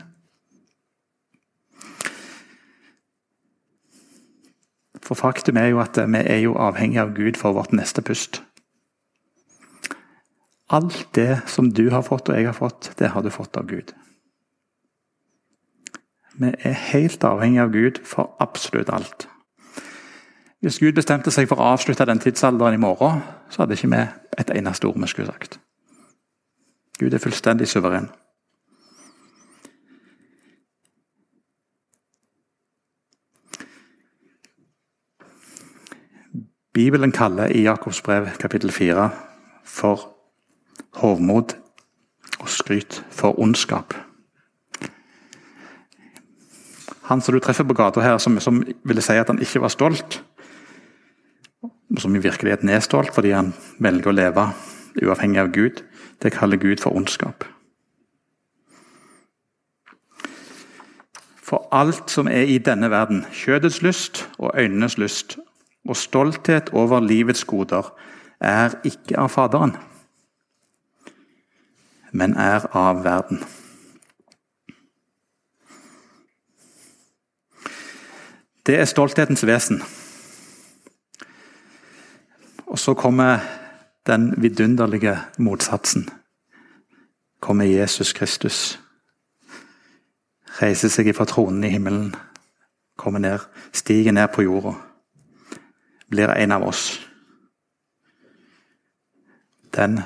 For 5.05 5.15
faktum 5.15 5.61
er 5.61 5.69
jo 5.71 5.83
at 5.85 6.01
vi 6.01 6.23
er 6.25 6.41
jo 6.43 6.57
avhengig 6.59 6.99
av 7.03 7.13
Gud 7.15 7.39
for 7.39 7.55
vårt 7.55 7.77
neste 7.77 8.03
pust. 8.03 8.41
Alt 10.73 11.07
det 11.15 11.43
som 11.47 11.71
du 11.71 11.91
har 11.93 12.03
fått 12.03 12.33
og 12.33 12.37
jeg 12.37 12.49
har 12.49 12.57
fått, 12.57 12.91
det 12.99 13.13
har 13.15 13.23
du 13.23 13.31
fått 13.31 13.57
av 13.57 13.69
Gud. 13.69 13.95
Vi 16.39 16.53
er 16.63 16.73
helt 16.73 17.25
avhengig 17.25 17.61
av 17.61 17.73
Gud 17.73 17.99
for 18.05 18.37
absolutt 18.39 18.91
alt. 18.95 19.29
Hvis 20.61 20.79
Gud 20.79 20.93
bestemte 20.95 21.31
seg 21.35 21.49
for 21.51 21.59
å 21.59 21.73
avslutte 21.75 22.07
den 22.07 22.19
tidsalderen 22.23 22.75
i 22.75 22.83
morgen, 22.83 23.23
så 23.51 23.63
hadde 23.63 23.75
ikke 23.75 23.91
vi 23.91 24.05
et 24.39 24.51
eneste 24.55 24.87
ord 24.87 24.99
vi 24.99 25.11
skulle 25.11 25.31
sagt. 25.31 25.59
Gud 26.99 27.15
er 27.15 27.23
fullstendig 27.23 27.69
suveren. 27.69 28.11
Bibelen 36.75 37.13
kaller 37.13 37.51
i 37.51 37.63
Jakobs 37.63 38.03
brev 38.03 38.29
kapittel 38.39 38.71
4 38.71 39.11
for 39.65 40.15
hovmod 41.03 41.57
og 42.39 42.49
skryt 42.49 43.05
for 43.11 43.39
ondskap. 43.39 44.08
Han 47.09 47.21
som 47.21 47.35
du 47.35 47.41
treffer 47.41 47.65
på 47.65 47.77
gata 47.77 48.03
her, 48.05 48.19
som, 48.21 48.37
som, 48.41 48.61
ville 48.85 49.03
si 49.05 49.17
at 49.17 49.31
han 49.33 49.41
ikke 49.41 49.63
var 49.65 49.73
stolt, 49.73 50.21
som 51.99 52.17
i 52.17 52.21
virkeligheten 52.21 52.69
er 52.69 52.85
stolt 52.85 53.15
fordi 53.17 53.33
han 53.33 53.55
velger 53.81 54.11
å 54.11 54.17
leve 54.17 54.45
uavhengig 55.01 55.41
av 55.41 55.53
Gud, 55.55 55.81
det 56.23 56.35
kaller 56.37 56.61
Gud 56.61 56.83
for 56.85 56.97
ondskap. 56.97 57.47
For 61.49 61.65
alt 61.73 62.13
som 62.13 62.29
er 62.29 62.45
i 62.45 62.59
denne 62.61 62.91
verden, 62.93 63.23
kjødets 63.33 63.81
lyst 63.83 64.27
og 64.37 64.53
øynenes 64.53 64.99
lyst, 65.01 65.39
og 65.89 65.97
stolthet 65.97 66.69
over 66.77 67.01
livets 67.01 67.45
goder, 67.49 67.89
er 68.41 68.77
ikke 68.85 69.17
av 69.17 69.33
Faderen, 69.33 69.73
men 72.13 72.37
er 72.37 72.69
av 72.77 73.01
verden. 73.05 73.41
Det 78.69 78.77
er 78.77 78.85
stolthetens 78.85 79.47
vesen. 79.47 79.83
Og 82.67 82.79
så 82.79 82.95
kommer 82.95 83.39
den 84.07 84.35
vidunderlige 84.43 85.19
motsatsen. 85.39 86.09
Kommer 87.41 87.65
Jesus 87.65 88.13
Kristus. 88.13 88.81
Reiser 90.63 90.93
seg 90.93 91.09
fra 91.17 91.25
tronen 91.25 91.65
i 91.65 91.71
himmelen, 91.73 92.13
kommer 92.99 93.23
ned, 93.25 93.39
stiger 93.73 94.13
ned 94.13 94.29
på 94.35 94.43
jorda. 94.43 94.75
Blir 96.11 96.35
en 96.37 96.53
av 96.53 96.67
oss. 96.69 97.01
Den 99.77 100.03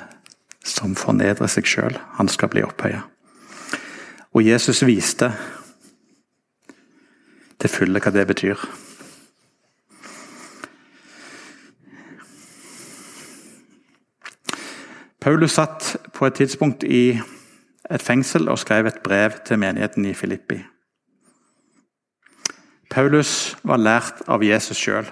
som 0.63 0.95
fornedrer 0.95 1.51
seg 1.51 1.67
sjøl, 1.67 1.99
han 2.15 2.31
skal 2.31 2.53
bli 2.53 2.63
opphøya. 2.63 3.01
Og 4.31 4.47
Jesus 4.47 4.85
viste 4.87 5.33
til 7.63 7.71
fulle 7.71 8.01
hva 8.03 8.11
det 8.11 8.27
betyr. 8.27 8.59
Paulus 15.23 15.55
satt 15.55 15.95
på 16.11 16.27
et 16.27 16.35
tidspunkt 16.35 16.83
i 16.83 17.15
et 17.91 18.03
fengsel 18.03 18.49
og 18.51 18.59
skrev 18.59 18.89
et 18.89 18.99
brev 19.03 19.37
til 19.47 19.59
menigheten 19.59 20.05
i 20.05 20.13
Filippi. 20.13 20.59
Paulus 22.91 23.55
var 23.63 23.79
lært 23.79 24.19
av 24.27 24.43
Jesus 24.43 24.77
sjøl. 24.77 25.07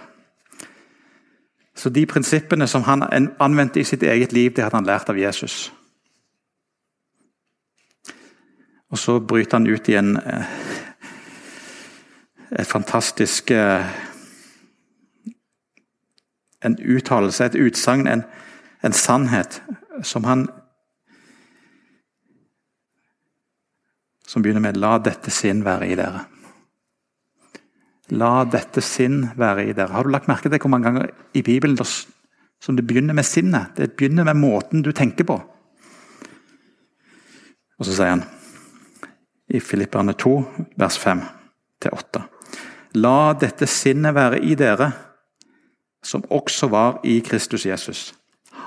Så 1.76 1.90
de 1.90 2.04
prinsippene 2.06 2.68
som 2.68 2.84
han 2.84 3.08
anvendte 3.40 3.80
i 3.80 3.88
sitt 3.88 4.04
eget 4.04 4.34
liv, 4.34 4.52
det 4.52 4.64
hadde 4.64 4.76
han 4.76 4.86
lært 4.86 5.10
av 5.10 5.18
Jesus. 5.18 5.72
Og 8.92 9.00
så 9.00 9.20
bryter 9.20 9.58
han 9.58 9.68
ut 9.68 9.90
i 9.90 9.96
en 9.96 10.18
eh, 10.18 10.71
et 12.60 12.68
fantastisk 12.68 13.52
eh, 13.52 13.86
En 16.62 16.76
uttalelse, 16.78 17.46
et 17.46 17.56
utsagn, 17.58 18.06
en, 18.08 18.22
en 18.86 18.94
sannhet 18.94 19.64
som 20.04 20.24
han 20.24 20.50
Som 24.28 24.42
begynner 24.42 24.62
med 24.62 24.78
'La 24.78 24.98
dette 24.98 25.32
sinn 25.32 25.66
være 25.66 25.88
i 25.92 25.96
dere'. 25.96 26.22
La 28.16 28.46
dette 28.46 28.82
sinn 28.82 29.26
være 29.36 29.66
i 29.66 29.74
dere. 29.74 29.92
Har 29.92 30.04
du 30.04 30.10
lagt 30.10 30.28
merke 30.28 30.50
til 30.50 30.60
hvor 30.60 30.70
mange 30.72 30.88
ganger 30.88 31.10
i 31.34 31.42
Bibelen 31.42 31.78
som 32.62 32.76
det 32.76 32.88
begynner 32.88 33.14
med 33.14 33.26
sinnet? 33.26 33.76
Det 33.76 33.96
begynner 33.98 34.24
med 34.24 34.40
måten 34.40 34.82
du 34.82 34.92
tenker 34.92 35.28
på. 35.28 35.36
Og 37.80 37.86
så 37.86 37.92
sier 37.92 38.14
han 38.14 38.24
i 39.52 39.60
Filipperne 39.60 40.14
2, 40.14 40.34
vers 40.80 41.00
5-8. 41.02 42.24
La 42.96 43.32
dette 43.40 43.68
sinnet 43.72 44.16
være 44.16 44.42
i 44.44 44.56
dere, 44.60 44.92
som 46.04 46.26
også 46.28 46.68
var 46.68 47.00
i 47.08 47.20
Kristus 47.24 47.66
Jesus. 47.66 48.14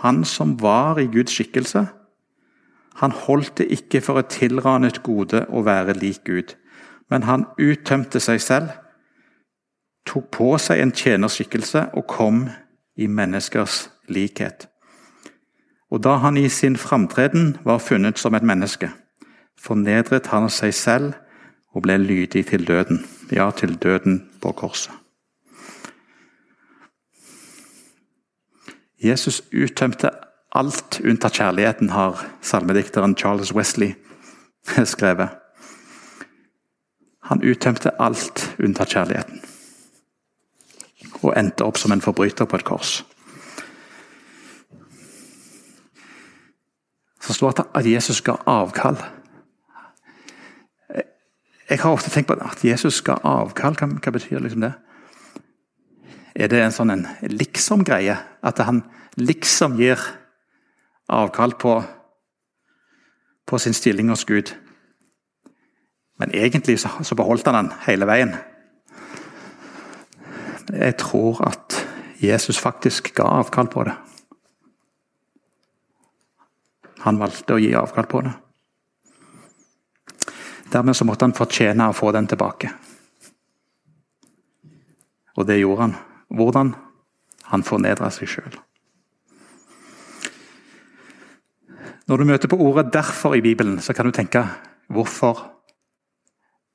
Han 0.01 0.25
som 0.25 0.55
var 0.61 0.99
i 0.99 1.07
Guds 1.13 1.35
skikkelse. 1.35 1.87
Han 2.95 3.11
holdt 3.11 3.59
det 3.59 3.67
ikke 3.71 4.01
for 4.01 4.19
et 4.19 4.31
tilranet 4.33 5.03
gode 5.03 5.45
å 5.51 5.61
være 5.67 5.97
lik 5.99 6.23
Gud, 6.25 6.55
men 7.11 7.27
han 7.29 7.45
uttømte 7.61 8.21
seg 8.21 8.41
selv, 8.41 8.71
tok 10.07 10.31
på 10.33 10.55
seg 10.59 10.81
en 10.81 10.93
tjenerskikkelse 10.93 11.91
og 11.93 12.07
kom 12.09 12.47
i 12.97 13.07
menneskers 13.07 13.91
likhet. 14.09 14.69
Og 15.93 16.01
da 16.05 16.17
han 16.23 16.37
i 16.41 16.49
sin 16.49 16.77
framtreden 16.81 17.59
var 17.65 17.83
funnet 17.83 18.19
som 18.19 18.35
et 18.35 18.47
menneske, 18.47 18.89
fornedret 19.61 20.33
han 20.33 20.49
seg 20.49 20.73
selv 20.75 21.13
og 21.75 21.83
ble 21.83 21.97
lydig 21.99 22.47
til 22.47 22.67
døden, 22.67 23.07
ja, 23.33 23.51
til 23.51 23.75
døden 23.75 24.23
på 24.41 24.53
korset. 24.53 24.93
Jesus 29.05 29.43
uttømte 29.53 30.11
alt 30.55 31.01
unntatt 31.05 31.37
kjærligheten, 31.37 31.91
har 31.91 32.23
salmedikteren 32.41 33.17
Charles 33.17 33.53
Wesley 33.55 33.95
skrevet. 34.95 35.29
Han 37.25 37.43
uttømte 37.43 37.91
alt 38.01 38.55
unntatt 38.59 38.95
kjærligheten. 38.95 39.43
Og 41.23 41.35
endte 41.37 41.65
opp 41.65 41.79
som 41.81 41.93
en 41.93 42.05
forbryter 42.05 42.45
på 42.45 42.57
et 42.57 42.65
kors. 42.65 43.03
Så 47.25 47.33
står 47.33 47.51
det 47.59 47.67
at 47.75 47.87
Jesus 47.89 48.21
ga 48.21 48.37
avkall 48.47 49.01
jeg 51.75 51.83
har 51.83 51.91
ofte 51.91 52.11
tenkt 52.11 52.29
på 52.31 52.37
at 52.39 52.61
Jesus 52.63 53.01
skal 53.01 53.19
avkall. 53.27 53.75
Hva, 53.75 53.89
hva 53.99 54.11
betyr 54.15 54.43
liksom 54.45 54.63
det? 54.63 54.75
Er 56.39 56.51
det 56.51 56.61
en 56.63 56.75
sånn 56.75 56.93
en 56.95 57.03
liksom-greie? 57.27 58.15
At 58.47 58.63
han 58.63 58.85
liksom 59.19 59.75
gir 59.81 59.99
avkall 61.11 61.57
på, 61.59 61.73
på 63.43 63.59
sin 63.59 63.75
stilling 63.75 64.13
hos 64.13 64.23
Gud? 64.29 64.53
Men 66.23 66.31
egentlig 66.31 66.79
så, 66.79 66.93
så 67.03 67.19
beholdt 67.19 67.51
han 67.51 67.59
den 67.59 67.73
hele 67.89 68.07
veien. 68.07 68.37
Jeg 70.71 70.95
tror 71.03 71.43
at 71.51 71.81
Jesus 72.23 72.63
faktisk 72.63 73.11
ga 73.19 73.27
avkall 73.43 73.67
på 73.73 73.89
det. 73.91 73.99
Han 77.03 77.19
valgte 77.19 77.59
å 77.59 77.61
gi 77.61 77.75
avkall 77.75 78.07
på 78.07 78.23
det. 78.23 78.39
Dermed 80.75 80.97
så 80.97 81.07
måtte 81.07 81.29
han 81.29 81.37
fortjene 81.37 81.87
å 81.87 81.95
få 81.95 82.11
den 82.15 82.27
tilbake. 82.27 82.73
Og 85.39 85.47
det 85.47 85.61
gjorde 85.61 85.87
han. 85.87 85.97
Hvordan? 86.35 86.73
Han 87.53 87.63
fornedra 87.67 88.11
seg 88.11 88.31
sjøl. 88.31 88.57
Når 92.11 92.21
du 92.21 92.25
møter 92.25 92.49
på 92.49 92.59
ordet 92.61 92.93
'derfor' 92.93 93.37
i 93.37 93.41
Bibelen, 93.41 93.79
så 93.81 93.95
kan 93.95 94.07
du 94.07 94.11
tenke 94.11 94.45
hvorfor 94.89 95.51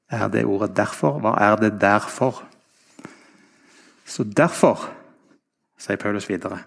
er 0.10 0.28
det 0.28 0.46
ordet 0.46 0.78
'derfor'? 0.78 1.20
Hva 1.20 1.36
er 1.40 1.56
det 1.56 1.82
derfor? 1.82 2.44
Så 4.06 4.24
derfor, 4.24 4.90
sier 5.78 5.98
Paulus 5.98 6.30
videre, 6.30 6.60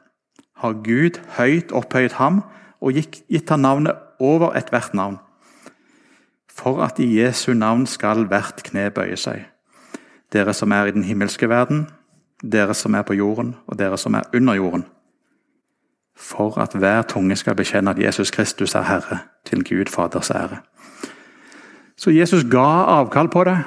har 0.57 0.73
Gud 0.73 1.19
høyt 1.39 1.73
opphøyet 1.73 2.13
ham 2.13 2.43
og 2.81 2.93
gitt 2.93 3.49
ham 3.49 3.61
navnet 3.61 3.97
over 4.21 4.53
ethvert 4.57 4.95
navn 4.95 5.19
for 6.57 6.83
at 6.85 6.99
i 6.99 7.21
Jesu 7.21 7.53
navn 7.55 7.87
skal 7.87 8.27
hvert 8.29 8.63
kne 8.67 8.91
bøye 8.91 9.17
seg. 9.17 9.47
Dere 10.33 10.55
som 10.57 10.73
er 10.73 10.89
i 10.89 10.95
den 10.95 11.05
himmelske 11.05 11.49
verden, 11.49 11.87
dere 12.43 12.75
som 12.75 12.95
er 12.95 13.03
på 13.03 13.15
jorden, 13.15 13.55
og 13.67 13.79
dere 13.79 13.99
som 13.99 14.15
er 14.15 14.29
under 14.35 14.55
jorden. 14.55 14.85
For 16.17 16.59
at 16.61 16.75
hver 16.75 17.03
tunge 17.03 17.37
skal 17.37 17.57
bekjenne 17.57 17.91
at 17.91 17.99
Jesus 17.99 18.31
Kristus 18.31 18.75
er 18.75 18.83
Herre, 18.83 19.19
til 19.45 19.65
Gud 19.65 19.91
Faders 19.91 20.31
ære. 20.31 20.61
Så 21.97 22.11
Jesus 22.11 22.45
ga 22.51 22.85
avkall 22.99 23.29
på 23.29 23.45
det, 23.45 23.59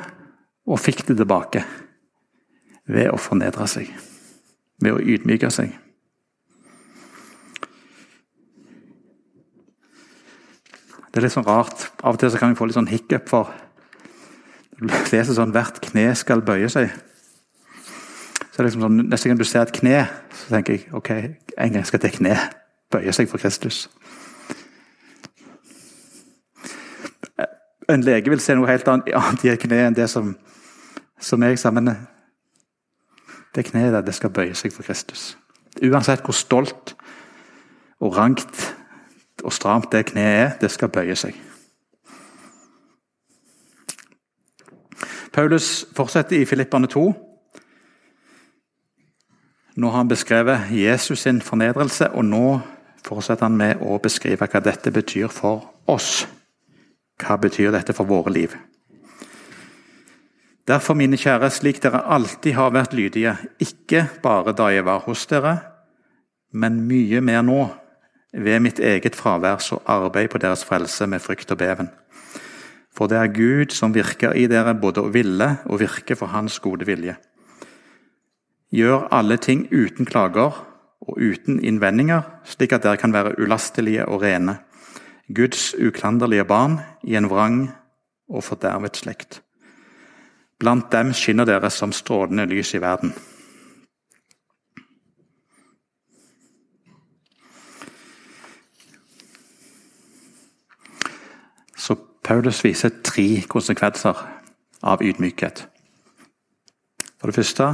og 0.68 0.80
fikk 0.80 1.08
det 1.08 1.18
tilbake. 1.18 1.64
Ved 2.88 3.10
å 3.10 3.18
fornedre 3.18 3.68
seg. 3.68 3.90
Ved 4.82 4.94
å 4.94 5.02
ydmyke 5.02 5.50
seg. 5.50 5.74
Det 11.16 11.22
er 11.22 11.30
litt 11.30 11.32
sånn 11.32 11.46
rart. 11.48 11.86
Av 12.04 12.18
og 12.18 12.20
til 12.20 12.28
så 12.28 12.40
kan 12.42 12.52
vi 12.52 12.58
få 12.60 12.66
litt 12.68 12.76
sånn 12.76 12.90
hiccup 12.92 13.30
for 13.32 13.48
du 14.76 14.90
leser 14.92 15.32
sånn 15.32 15.54
'hvert 15.56 15.80
kne 15.80 16.10
skal 16.20 16.44
bøye 16.44 16.68
seg'. 16.68 16.92
Så 18.52 18.58
det 18.58 18.60
er 18.60 18.68
liksom 18.68 18.84
sånn, 18.84 18.98
Neste 19.08 19.30
gang 19.30 19.40
du 19.40 19.46
ser 19.48 19.62
et 19.62 19.72
kne, 19.72 20.10
så 20.36 20.50
tenker 20.52 20.74
jeg 20.74 20.92
ok, 20.92 21.10
en 21.58 21.72
gang 21.72 21.86
skal 21.88 22.04
det 22.04 22.12
kne 22.18 22.36
bøye 22.92 23.16
seg 23.16 23.32
for 23.32 23.40
Kristus. 23.40 23.88
En 27.88 28.04
lege 28.04 28.30
vil 28.30 28.44
se 28.44 28.56
noe 28.56 28.68
helt 28.68 28.88
annet 28.92 29.46
i 29.46 29.50
et 29.56 29.64
kne 29.64 29.88
enn 29.88 29.96
det 29.96 30.10
som, 30.12 30.36
som 31.16 31.44
jeg 31.44 31.60
sammen 31.60 31.96
det 33.56 33.66
kneet 33.72 33.94
der, 33.94 34.04
det 34.04 34.16
skal 34.16 34.36
bøye 34.36 34.56
seg 34.56 34.74
for 34.76 34.84
Kristus. 34.84 35.38
Uansett 35.80 36.28
hvor 36.28 36.36
stolt 36.36 36.98
og 38.04 38.18
rankt 38.18 38.76
og 39.46 39.54
stramt 39.54 39.92
det 39.94 40.08
kneet 40.10 40.40
er, 40.40 40.56
det 40.62 40.72
skal 40.74 40.90
bøye 40.90 41.16
seg. 41.20 41.38
Paulus 45.36 45.86
fortsetter 45.96 46.40
i 46.40 46.46
Filippane 46.48 46.88
2. 46.88 47.06
Nå 49.76 49.90
har 49.92 49.98
han 49.98 50.08
beskrevet 50.08 50.70
Jesus 50.72 51.26
sin 51.26 51.42
fornedrelse, 51.44 52.08
og 52.16 52.24
nå 52.26 52.46
fortsetter 53.04 53.50
han 53.50 53.58
med 53.60 53.84
å 53.84 54.00
beskrive 54.00 54.48
hva 54.48 54.62
dette 54.64 54.94
betyr 54.96 55.28
for 55.28 55.68
oss. 55.92 56.24
Hva 57.20 57.36
betyr 57.40 57.76
dette 57.76 57.94
for 57.96 58.08
våre 58.08 58.32
liv? 58.32 58.56
Derfor, 60.66 60.96
mine 60.98 61.20
kjære, 61.20 61.52
slik 61.54 61.84
dere 61.84 62.06
alltid 62.10 62.56
har 62.58 62.72
vært 62.74 62.96
lydige, 62.98 63.36
ikke 63.62 64.08
bare 64.24 64.56
da 64.56 64.72
jeg 64.74 64.88
var 64.88 65.04
hos 65.06 65.28
dere, 65.30 65.58
men 66.56 66.80
mye 66.88 67.22
mer 67.22 67.44
nå, 67.46 67.60
ved 68.36 68.60
mitt 68.60 68.80
eget 68.80 69.16
fravær 69.16 69.62
så 69.64 69.80
arbeid 69.86 70.30
på 70.30 70.42
deres 70.44 70.66
frelse 70.68 71.08
med 71.08 71.24
frykt 71.24 71.52
og 71.52 71.58
beven. 71.58 71.90
For 72.96 73.08
det 73.12 73.18
er 73.18 73.34
Gud 73.34 73.74
som 73.76 73.96
virker 73.96 74.36
i 74.36 74.48
dere 74.48 74.76
både 74.76 75.04
å 75.04 75.12
ville 75.12 75.50
og 75.66 75.80
virke 75.80 76.16
for 76.16 76.32
Hans 76.32 76.60
gode 76.64 76.88
vilje. 76.88 77.16
Gjør 78.76 79.08
alle 79.12 79.38
ting 79.38 79.68
uten 79.72 80.08
klager 80.08 80.56
og 81.06 81.20
uten 81.20 81.60
innvendinger, 81.60 82.24
slik 82.44 82.74
at 82.74 82.84
dere 82.84 83.00
kan 83.00 83.14
være 83.14 83.36
ulastelige 83.40 84.08
og 84.08 84.24
rene, 84.24 84.58
Guds 85.34 85.74
uklanderlige 85.74 86.46
barn 86.46 86.80
i 87.04 87.16
en 87.18 87.30
vrang 87.30 87.70
og 88.30 88.44
fordervet 88.44 88.98
slekt. 88.98 89.42
Blant 90.60 90.92
dem 90.92 91.14
skinner 91.14 91.48
dere 91.48 91.70
som 91.74 91.92
strålende 91.92 92.46
lys 92.48 92.76
i 92.76 92.82
verden. 92.82 93.14
Paulus 102.26 102.64
viser 102.66 102.90
tre 103.06 103.44
konsekvenser 103.46 104.18
av 104.82 105.02
ydmykhet. 105.06 105.68
For 107.22 107.30
det 107.30 107.38
første 107.38 107.68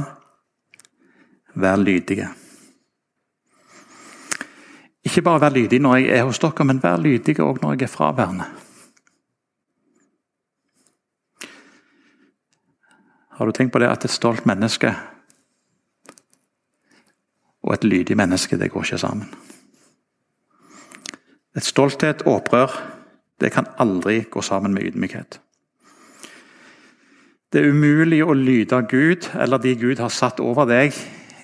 vær 1.54 1.80
lydige. 1.80 2.28
Ikke 5.04 5.24
bare 5.24 5.40
vær 5.40 5.56
lydig 5.56 5.80
når 5.80 5.96
jeg 5.96 6.18
er 6.18 6.28
hos 6.28 6.38
dere, 6.38 6.66
men 6.68 6.82
vær 6.82 7.00
lydig 7.00 7.40
òg 7.40 7.62
når 7.62 7.74
jeg 7.74 7.88
er 7.88 7.94
fraværende. 7.94 8.50
Har 13.32 13.46
du 13.46 13.52
tenkt 13.56 13.72
på 13.72 13.80
det 13.80 13.88
at 13.88 14.04
et 14.04 14.12
stolt 14.12 14.44
menneske 14.46 14.92
og 17.62 17.74
et 17.74 17.84
lydig 17.84 18.16
menneske, 18.16 18.58
det 18.58 18.70
går 18.70 18.84
ikke 18.84 18.98
sammen? 18.98 19.32
Et 21.56 21.64
stolthet, 21.64 22.22
opprør, 22.26 23.01
det 23.42 23.50
kan 23.54 23.66
aldri 23.82 24.22
gå 24.30 24.42
sammen 24.42 24.74
med 24.74 24.86
ydmykhet. 24.92 25.40
Det 27.52 27.60
er 27.60 27.74
umulig 27.74 28.22
å 28.24 28.32
lyde 28.32 28.78
Gud 28.88 29.28
eller 29.36 29.60
de 29.60 29.74
Gud 29.76 30.00
har 30.00 30.12
satt 30.14 30.40
over 30.40 30.68
deg 30.70 30.96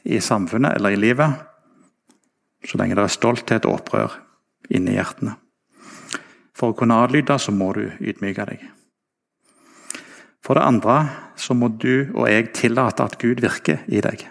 i 0.08 0.20
samfunnet 0.24 0.78
eller 0.78 0.94
i 0.94 1.00
livet, 1.00 1.34
så 2.64 2.78
lenge 2.80 2.96
det 2.96 3.04
er 3.04 3.12
stolthet 3.12 3.68
og 3.68 3.82
opprør 3.82 4.16
inni 4.72 4.96
hjertene. 4.96 5.34
For 6.56 6.72
å 6.72 6.78
kunne 6.78 6.96
adlyde 7.04 7.36
så 7.38 7.52
må 7.54 7.70
du 7.76 7.84
ydmyke 8.00 8.46
deg. 8.48 8.64
For 10.42 10.56
det 10.56 10.64
andre 10.64 10.96
så 11.38 11.54
må 11.54 11.68
du 11.68 12.08
og 12.14 12.24
jeg 12.30 12.52
tillate 12.56 13.04
at 13.04 13.18
Gud 13.20 13.42
virker 13.44 13.84
i 13.86 14.00
deg, 14.02 14.24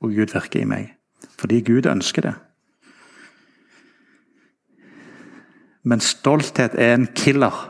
og 0.00 0.14
Gud 0.14 0.32
virker 0.32 0.62
i 0.62 0.68
meg. 0.68 0.92
Fordi 1.40 1.60
Gud 1.66 1.88
ønsker 1.90 2.28
det. 2.28 2.36
Men 5.82 6.00
stolthet 6.00 6.74
er 6.74 6.94
en 6.94 7.08
killer 7.16 7.68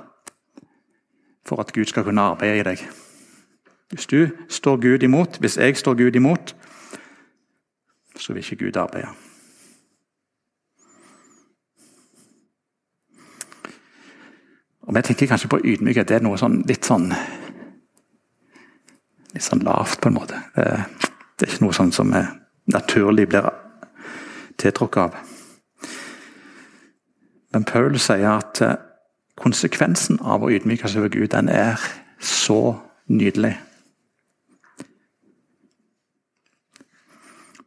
for 1.47 1.61
at 1.61 1.73
Gud 1.73 1.85
skal 1.85 2.05
kunne 2.05 2.21
arbeide 2.21 2.61
i 2.61 2.63
deg. 2.63 2.85
Hvis 3.93 4.07
du 4.07 4.29
står 4.49 4.77
Gud 4.77 5.03
imot, 5.03 5.39
hvis 5.41 5.59
jeg 5.59 5.77
står 5.77 5.95
Gud 5.95 6.17
imot, 6.17 6.57
så 8.17 8.33
vil 8.33 8.45
ikke 8.45 8.65
Gud 8.65 8.77
arbeide. 8.77 9.09
Og 14.83 14.95
Vi 14.95 15.03
tenker 15.03 15.27
kanskje 15.27 15.49
på 15.49 15.61
ydmykhet. 15.65 16.09
Det 16.09 16.17
er 16.17 16.25
noe 16.25 16.39
sånn, 16.39 16.63
litt 16.69 16.85
sånn 16.85 17.13
litt 19.33 19.45
sånn 19.45 19.65
lavt, 19.65 20.01
på 20.01 20.11
en 20.11 20.17
måte. 20.17 20.41
Det 20.55 21.47
er 21.47 21.53
ikke 21.53 21.65
noe 21.65 21.77
sånn 21.77 21.93
som 21.95 22.13
naturlig 22.73 23.29
blir 23.33 23.49
tiltrukket 24.61 25.03
av. 25.07 25.32
Men 27.53 27.65
Paul 27.65 27.99
sier 28.01 28.31
at 28.31 28.63
eh, 28.65 28.79
konsekvensen 29.37 30.21
av 30.25 30.45
å 30.45 30.51
ydmyke 30.53 30.89
seg 30.89 31.03
over 31.03 31.13
Gud, 31.13 31.31
den 31.35 31.51
er 31.53 31.81
så 32.23 32.79
nydelig. 33.13 33.57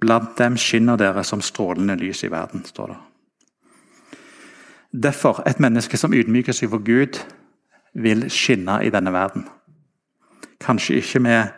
Blant 0.01 0.37
dem 0.37 0.57
skinner 0.57 0.97
dere 0.99 1.23
som 1.25 1.41
strålende 1.41 1.97
lys 1.99 2.23
i 2.25 2.31
verden, 2.31 2.65
står 2.65 2.93
det. 2.93 3.01
Derfor, 5.05 5.41
et 5.45 5.59
menneske 5.59 5.97
som 5.99 6.13
ydmyker 6.15 6.55
seg 6.55 6.71
for 6.71 6.83
Gud, 6.85 7.19
vil 7.95 8.27
skinne 8.31 8.79
i 8.83 8.91
denne 8.91 9.11
verden. 9.13 9.47
Kanskje 10.61 10.99
ikke 11.01 11.19
med 11.19 11.55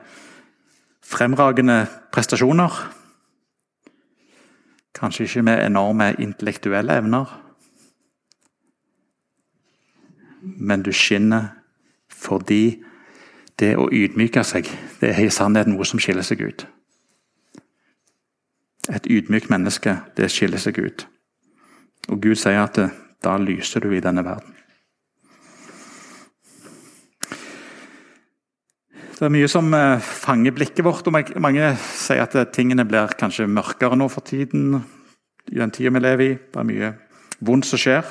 fremragende 1.06 1.86
prestasjoner. 2.13 2.74
Kanskje 4.98 5.28
ikke 5.28 5.46
med 5.46 5.66
enorme 5.66 6.12
intellektuelle 6.20 6.98
evner. 6.98 7.47
Men 10.41 10.84
du 10.86 10.91
skinner 10.93 11.54
fordi 12.13 12.80
det 13.60 13.73
å 13.78 13.88
ydmyke 13.93 14.43
seg, 14.45 14.69
det 15.02 15.13
er 15.13 15.23
i 15.26 15.34
sannhet 15.34 15.69
noe 15.69 15.86
som 15.86 16.02
skiller 16.02 16.26
seg 16.26 16.41
ut. 16.45 16.65
Et 18.93 19.10
ydmykt 19.12 19.50
menneske, 19.52 19.97
det 20.15 20.30
skiller 20.32 20.62
seg 20.62 20.78
ut. 20.80 21.08
Og 22.08 22.21
Gud 22.23 22.38
sier 22.39 22.62
at 22.62 22.78
det, 22.78 22.91
da 23.26 23.36
lyser 23.41 23.84
du 23.84 23.91
i 23.91 24.04
denne 24.04 24.23
verden. 24.23 24.54
Det 29.17 29.26
er 29.26 29.34
mye 29.34 29.47
som 29.50 29.73
eh, 29.73 29.97
fanger 29.97 30.54
blikket 30.54 30.86
vårt. 30.86 31.08
og 31.10 31.15
Mange 31.41 31.71
sier 31.82 32.21
at 32.21 32.36
eh, 32.38 32.45
tingene 32.54 32.86
blir 32.86 33.15
kanskje 33.17 33.50
mørkere 33.50 33.97
nå 33.97 34.06
for 34.13 34.21
tiden. 34.21 34.84
i 35.52 35.58
den 35.58 35.71
tida 35.71 35.89
vi 35.89 36.00
lever 36.00 36.23
i. 36.23 36.38
Det 36.38 36.62
er 36.62 36.69
mye 36.69 36.93
vondt 37.41 37.65
som 37.65 37.82
skjer. 37.82 38.06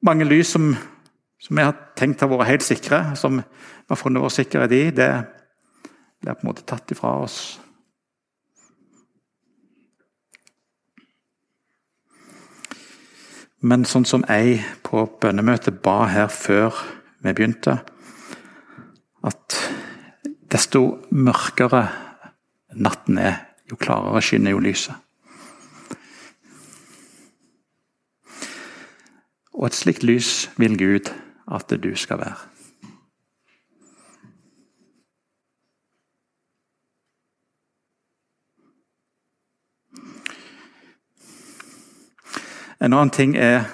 Mange 0.00 0.24
lys 0.24 0.54
som, 0.54 0.70
som 1.40 1.56
vi 1.58 1.64
har 1.64 1.76
tenkt 1.98 2.22
har 2.24 2.30
vært 2.32 2.48
helt 2.48 2.64
sikre, 2.64 3.02
som 3.20 3.40
vi 3.40 3.90
har 3.92 3.98
funnet 4.00 4.22
vår 4.22 4.32
sikkerhet 4.32 4.72
i, 4.72 4.84
det 4.96 5.10
blir 6.20 6.36
på 6.36 6.44
en 6.44 6.48
måte 6.48 6.64
tatt 6.68 6.94
ifra 6.94 7.18
oss. 7.20 7.58
Men 13.60 13.84
sånn 13.84 14.06
som 14.08 14.24
jeg 14.24 14.62
på 14.86 15.04
bønnemøtet 15.20 15.82
ba 15.84 16.06
her 16.08 16.30
før 16.32 16.78
vi 17.20 17.34
begynte, 17.36 17.76
at 19.20 19.56
desto 20.50 21.04
mørkere 21.12 21.82
natten 22.80 23.20
er, 23.20 23.36
jo 23.68 23.76
klarere 23.76 24.22
skinner 24.24 24.56
jo 24.56 24.62
lyset. 24.64 24.96
Og 29.60 29.66
et 29.66 29.76
slikt 29.76 30.04
lys 30.08 30.48
vil 30.56 30.78
Gud 30.78 31.10
at 31.52 31.72
du 31.82 31.90
skal 31.96 32.18
være. 32.18 32.38
En 42.80 42.92
annen 42.92 43.10
ting 43.10 43.36
er 43.36 43.64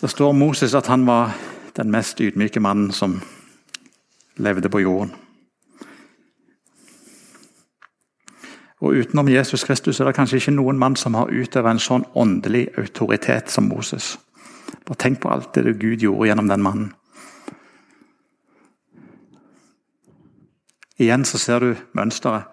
Det 0.00 0.10
står 0.10 0.28
om 0.28 0.36
Moses 0.36 0.74
at 0.74 0.86
han 0.86 1.06
var 1.06 1.32
den 1.76 1.90
mest 1.90 2.20
ydmyke 2.20 2.60
mannen 2.60 2.92
som 2.92 3.20
levde 4.36 4.68
på 4.68 4.78
jorden. 4.78 5.14
Og 8.80 8.96
Utenom 8.96 9.28
Jesus 9.28 9.64
Kristus 9.64 10.00
er 10.00 10.08
det 10.08 10.16
kanskje 10.16 10.38
ikke 10.40 10.54
noen 10.56 10.78
mann 10.80 10.96
som 10.96 11.14
har 11.14 11.28
utøvd 11.28 11.68
en 11.68 11.82
sånn 11.82 12.06
åndelig 12.16 12.70
autoritet 12.80 13.52
som 13.52 13.68
Moses. 13.68 14.14
Bare 14.88 14.96
tenk 14.96 15.20
på 15.20 15.28
alt 15.28 15.52
det 15.54 15.76
Gud 15.82 16.00
gjorde 16.00 16.30
gjennom 16.30 16.48
den 16.48 16.64
mannen. 16.64 16.88
Igjen 21.00 21.24
så 21.24 21.38
ser 21.40 21.60
du 21.60 21.76
mønsteret. 21.96 22.48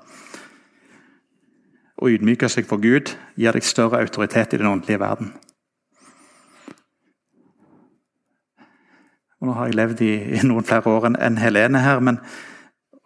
Å 1.97 2.11
ydmyke 2.11 2.47
seg 2.51 2.67
for 2.69 2.83
Gud 2.83 3.15
gir 3.39 3.55
deg 3.55 3.65
større 3.65 4.03
autoritet 4.03 4.53
i 4.53 4.59
den 4.59 4.69
åndelige 4.69 5.01
verden. 5.01 5.31
Og 9.39 9.49
nå 9.49 9.55
har 9.57 9.69
jeg 9.69 9.77
levd 9.79 10.03
i, 10.05 10.13
i 10.37 10.43
noen 10.45 10.65
flere 10.67 10.91
år 10.91 11.09
enn 11.09 11.39
Helene 11.41 11.81
her, 11.81 11.99
men 12.03 12.19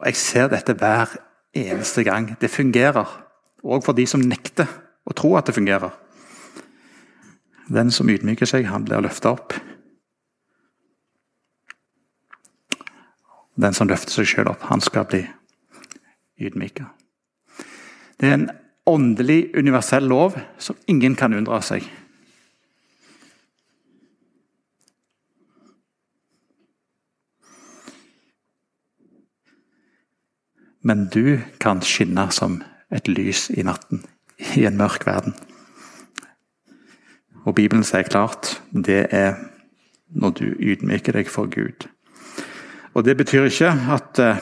jeg 0.05 0.17
ser 0.19 0.51
dette 0.51 0.75
hver 0.79 1.13
eneste 1.53 2.03
gang. 2.03 2.35
Det 2.41 2.51
fungerer. 2.51 3.07
Og 3.63 3.83
for 3.85 3.93
de 3.97 4.05
som 4.07 4.23
nekter 4.23 4.69
å 5.05 5.13
tro 5.17 5.35
at 5.37 5.49
det 5.49 5.55
fungerer. 5.57 5.91
Den 7.71 7.91
som 7.91 8.09
ydmyker 8.09 8.49
seg, 8.49 8.67
han 8.67 8.85
blir 8.87 9.03
løfta 9.03 9.35
opp. 9.35 9.55
Den 13.61 13.75
som 13.77 13.89
løfter 13.89 14.13
seg 14.15 14.29
sjøl 14.31 14.49
opp, 14.51 14.65
han 14.71 14.81
skal 14.83 15.07
bli 15.11 15.21
ydmyka. 16.41 16.87
Det 18.19 18.29
er 18.29 18.37
en 18.37 18.49
åndelig, 18.89 19.51
universell 19.57 20.07
lov 20.09 20.37
som 20.61 20.77
ingen 20.89 21.15
kan 21.15 21.33
unndra 21.37 21.61
seg. 21.65 21.85
Men 30.81 31.07
du 31.13 31.39
kan 31.61 31.81
skinne 31.85 32.27
som 32.33 32.61
et 32.91 33.07
lys 33.07 33.49
i 33.53 33.63
natten, 33.63 34.03
i 34.57 34.65
en 34.65 34.77
mørk 34.77 35.05
verden. 35.05 35.35
Og 37.45 37.55
Bibelen 37.57 37.85
sier 37.85 38.05
klart 38.05 38.59
det 38.71 39.05
er 39.13 39.37
når 40.11 40.33
du 40.37 40.45
ydmyker 40.59 41.15
deg 41.15 41.29
for 41.31 41.49
Gud. 41.49 41.87
Og 42.93 43.05
Det 43.05 43.17
betyr 43.17 43.47
ikke 43.47 43.71
at 43.93 44.19
uh, 44.19 44.41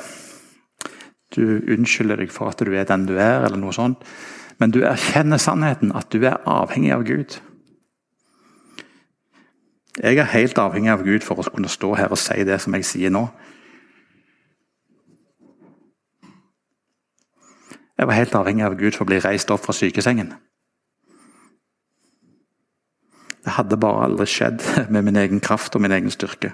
du 1.36 1.60
unnskylder 1.70 2.18
deg 2.18 2.32
for 2.34 2.50
at 2.50 2.60
du 2.66 2.74
er 2.74 2.88
den 2.90 3.06
du 3.06 3.14
er, 3.18 3.46
eller 3.46 3.60
noe 3.62 3.76
sånt. 3.76 4.02
Men 4.60 4.74
du 4.74 4.82
erkjenner 4.84 5.38
sannheten, 5.38 5.94
at 5.96 6.10
du 6.12 6.26
er 6.26 6.42
avhengig 6.50 6.92
av 6.96 7.06
Gud. 7.08 7.38
Jeg 10.00 10.18
er 10.18 10.34
helt 10.34 10.58
avhengig 10.58 10.92
av 10.92 11.04
Gud 11.06 11.24
for 11.24 11.40
å 11.40 11.46
kunne 11.52 11.70
stå 11.72 11.94
her 12.00 12.12
og 12.12 12.20
si 12.20 12.44
det 12.48 12.60
som 12.64 12.76
jeg 12.76 12.88
sier 12.88 13.14
nå. 13.14 13.28
Jeg 18.00 18.08
var 18.08 18.16
helt 18.16 18.36
avhengig 18.36 18.64
av 18.64 18.78
Gud 18.80 18.96
for 18.96 19.04
å 19.04 19.10
bli 19.10 19.18
reist 19.20 19.50
opp 19.52 19.66
fra 19.66 19.74
sykesengen. 19.76 20.30
Det 23.44 23.58
hadde 23.58 23.80
bare 23.82 24.06
aldri 24.06 24.28
skjedd 24.30 24.64
med 24.94 25.04
min 25.04 25.20
egen 25.20 25.44
kraft 25.44 25.76
og 25.76 25.84
min 25.84 25.92
egen 25.92 26.12
styrke. 26.14 26.54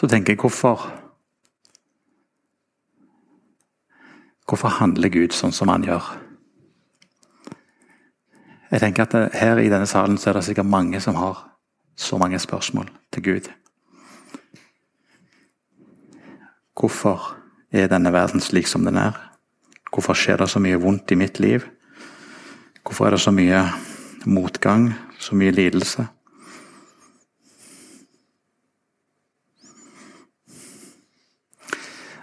Så 0.00 0.08
tenker 0.08 0.32
jeg 0.32 0.40
hvorfor 0.40 0.88
Hvorfor 4.48 4.68
handler 4.68 5.08
Gud 5.08 5.32
sånn 5.32 5.52
som 5.54 5.70
han 5.72 5.84
gjør? 5.86 6.08
Jeg 8.72 8.80
tenker 8.82 9.06
at 9.06 9.36
Her 9.36 9.60
i 9.60 9.70
denne 9.72 9.88
salen 9.88 10.18
så 10.20 10.28
er 10.30 10.40
det 10.40 10.48
sikkert 10.48 10.68
mange 10.68 11.00
som 11.00 11.16
har 11.16 11.51
så 11.96 12.18
mange 12.18 12.38
spørsmål 12.38 12.90
til 13.12 13.22
Gud. 13.22 13.50
Hvorfor 16.78 17.36
er 17.72 17.86
denne 17.88 18.12
verden 18.12 18.40
slik 18.40 18.66
som 18.66 18.84
den 18.84 18.96
er? 18.96 19.12
Hvorfor 19.92 20.16
skjer 20.16 20.40
det 20.40 20.48
så 20.50 20.60
mye 20.62 20.80
vondt 20.80 21.12
i 21.12 21.18
mitt 21.20 21.40
liv? 21.40 21.66
Hvorfor 22.82 23.06
er 23.06 23.10
det 23.14 23.20
så 23.20 23.30
mye 23.30 23.60
motgang, 24.24 24.92
så 25.18 25.36
mye 25.36 25.52
lidelse? 25.52 26.06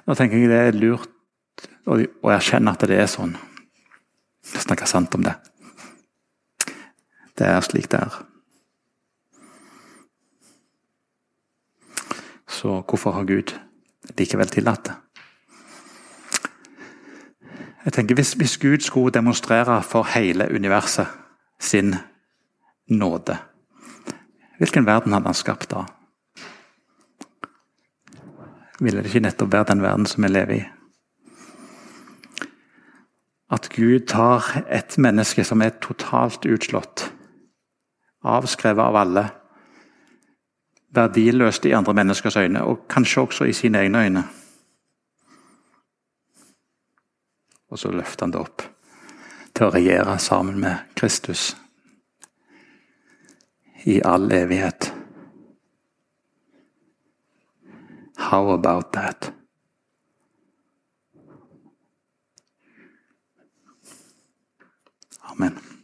Nå 0.09 0.15
tenker 0.17 0.41
jeg 0.41 0.49
det 0.49 0.57
er 0.57 0.79
lurt 0.81 1.67
å 1.85 2.31
erkjenne 2.33 2.73
at 2.73 2.87
det 2.89 2.97
er 2.97 3.09
sånn. 3.09 3.35
Snakke 4.41 4.89
sant 4.89 5.13
om 5.13 5.21
det. 5.27 5.35
Det 7.37 7.45
er 7.45 7.61
slik 7.63 7.91
det 7.93 8.01
er. 8.01 8.28
Så 12.59 12.81
hvorfor 12.81 13.11
har 13.11 13.23
Gud 13.23 13.53
likevel 14.17 14.49
tillatt 14.51 14.89
det? 14.89 14.95
Jeg 17.85 17.93
tenker 17.95 18.17
hvis, 18.19 18.33
hvis, 18.35 18.57
Gud 18.59 18.83
skulle 18.83 19.13
demonstrere 19.15 19.77
for 19.83 20.03
hele 20.03 20.49
universet 20.51 21.07
sin 21.59 21.95
nåde, 22.87 23.37
hvilken 24.57 24.85
verden 24.85 25.15
hadde 25.15 25.31
han 25.31 25.39
skapt 25.39 25.71
da? 25.71 25.85
Ville 28.79 28.99
det 28.99 29.07
ikke 29.07 29.23
nettopp 29.23 29.53
være 29.53 29.71
den 29.71 29.81
verden 29.81 30.05
som 30.05 30.23
vi 30.23 30.33
lever 30.33 30.55
i? 30.57 30.61
At 33.51 33.71
Gud 33.71 34.07
tar 34.11 34.51
et 34.67 34.97
menneske 34.97 35.47
som 35.47 35.63
er 35.63 35.79
totalt 35.79 36.43
utslått, 36.45 37.07
avskrevet 38.23 38.83
av 38.83 38.99
alle, 38.99 39.29
verdiløst 40.91 41.65
i 41.65 41.71
andre 41.71 41.93
menneskers 41.93 42.37
øyne, 42.37 42.63
og 42.63 42.85
kanskje 42.89 43.21
også 43.21 43.43
i 43.43 43.53
sine 43.53 43.77
egne 43.77 44.03
øyne. 44.03 44.23
Og 47.69 47.79
så 47.79 47.91
løfter 47.91 48.25
han 48.25 48.33
det 48.33 48.41
opp 48.41 48.63
til 49.53 49.67
å 49.67 49.73
regjere 49.73 50.19
sammen 50.19 50.59
med 50.59 50.75
Kristus 50.95 51.51
i 53.85 54.01
all 54.05 54.31
evighet. 54.31 54.93
How 58.17 58.53
about 58.53 58.93
that? 58.93 59.33
Amen. 65.31 65.78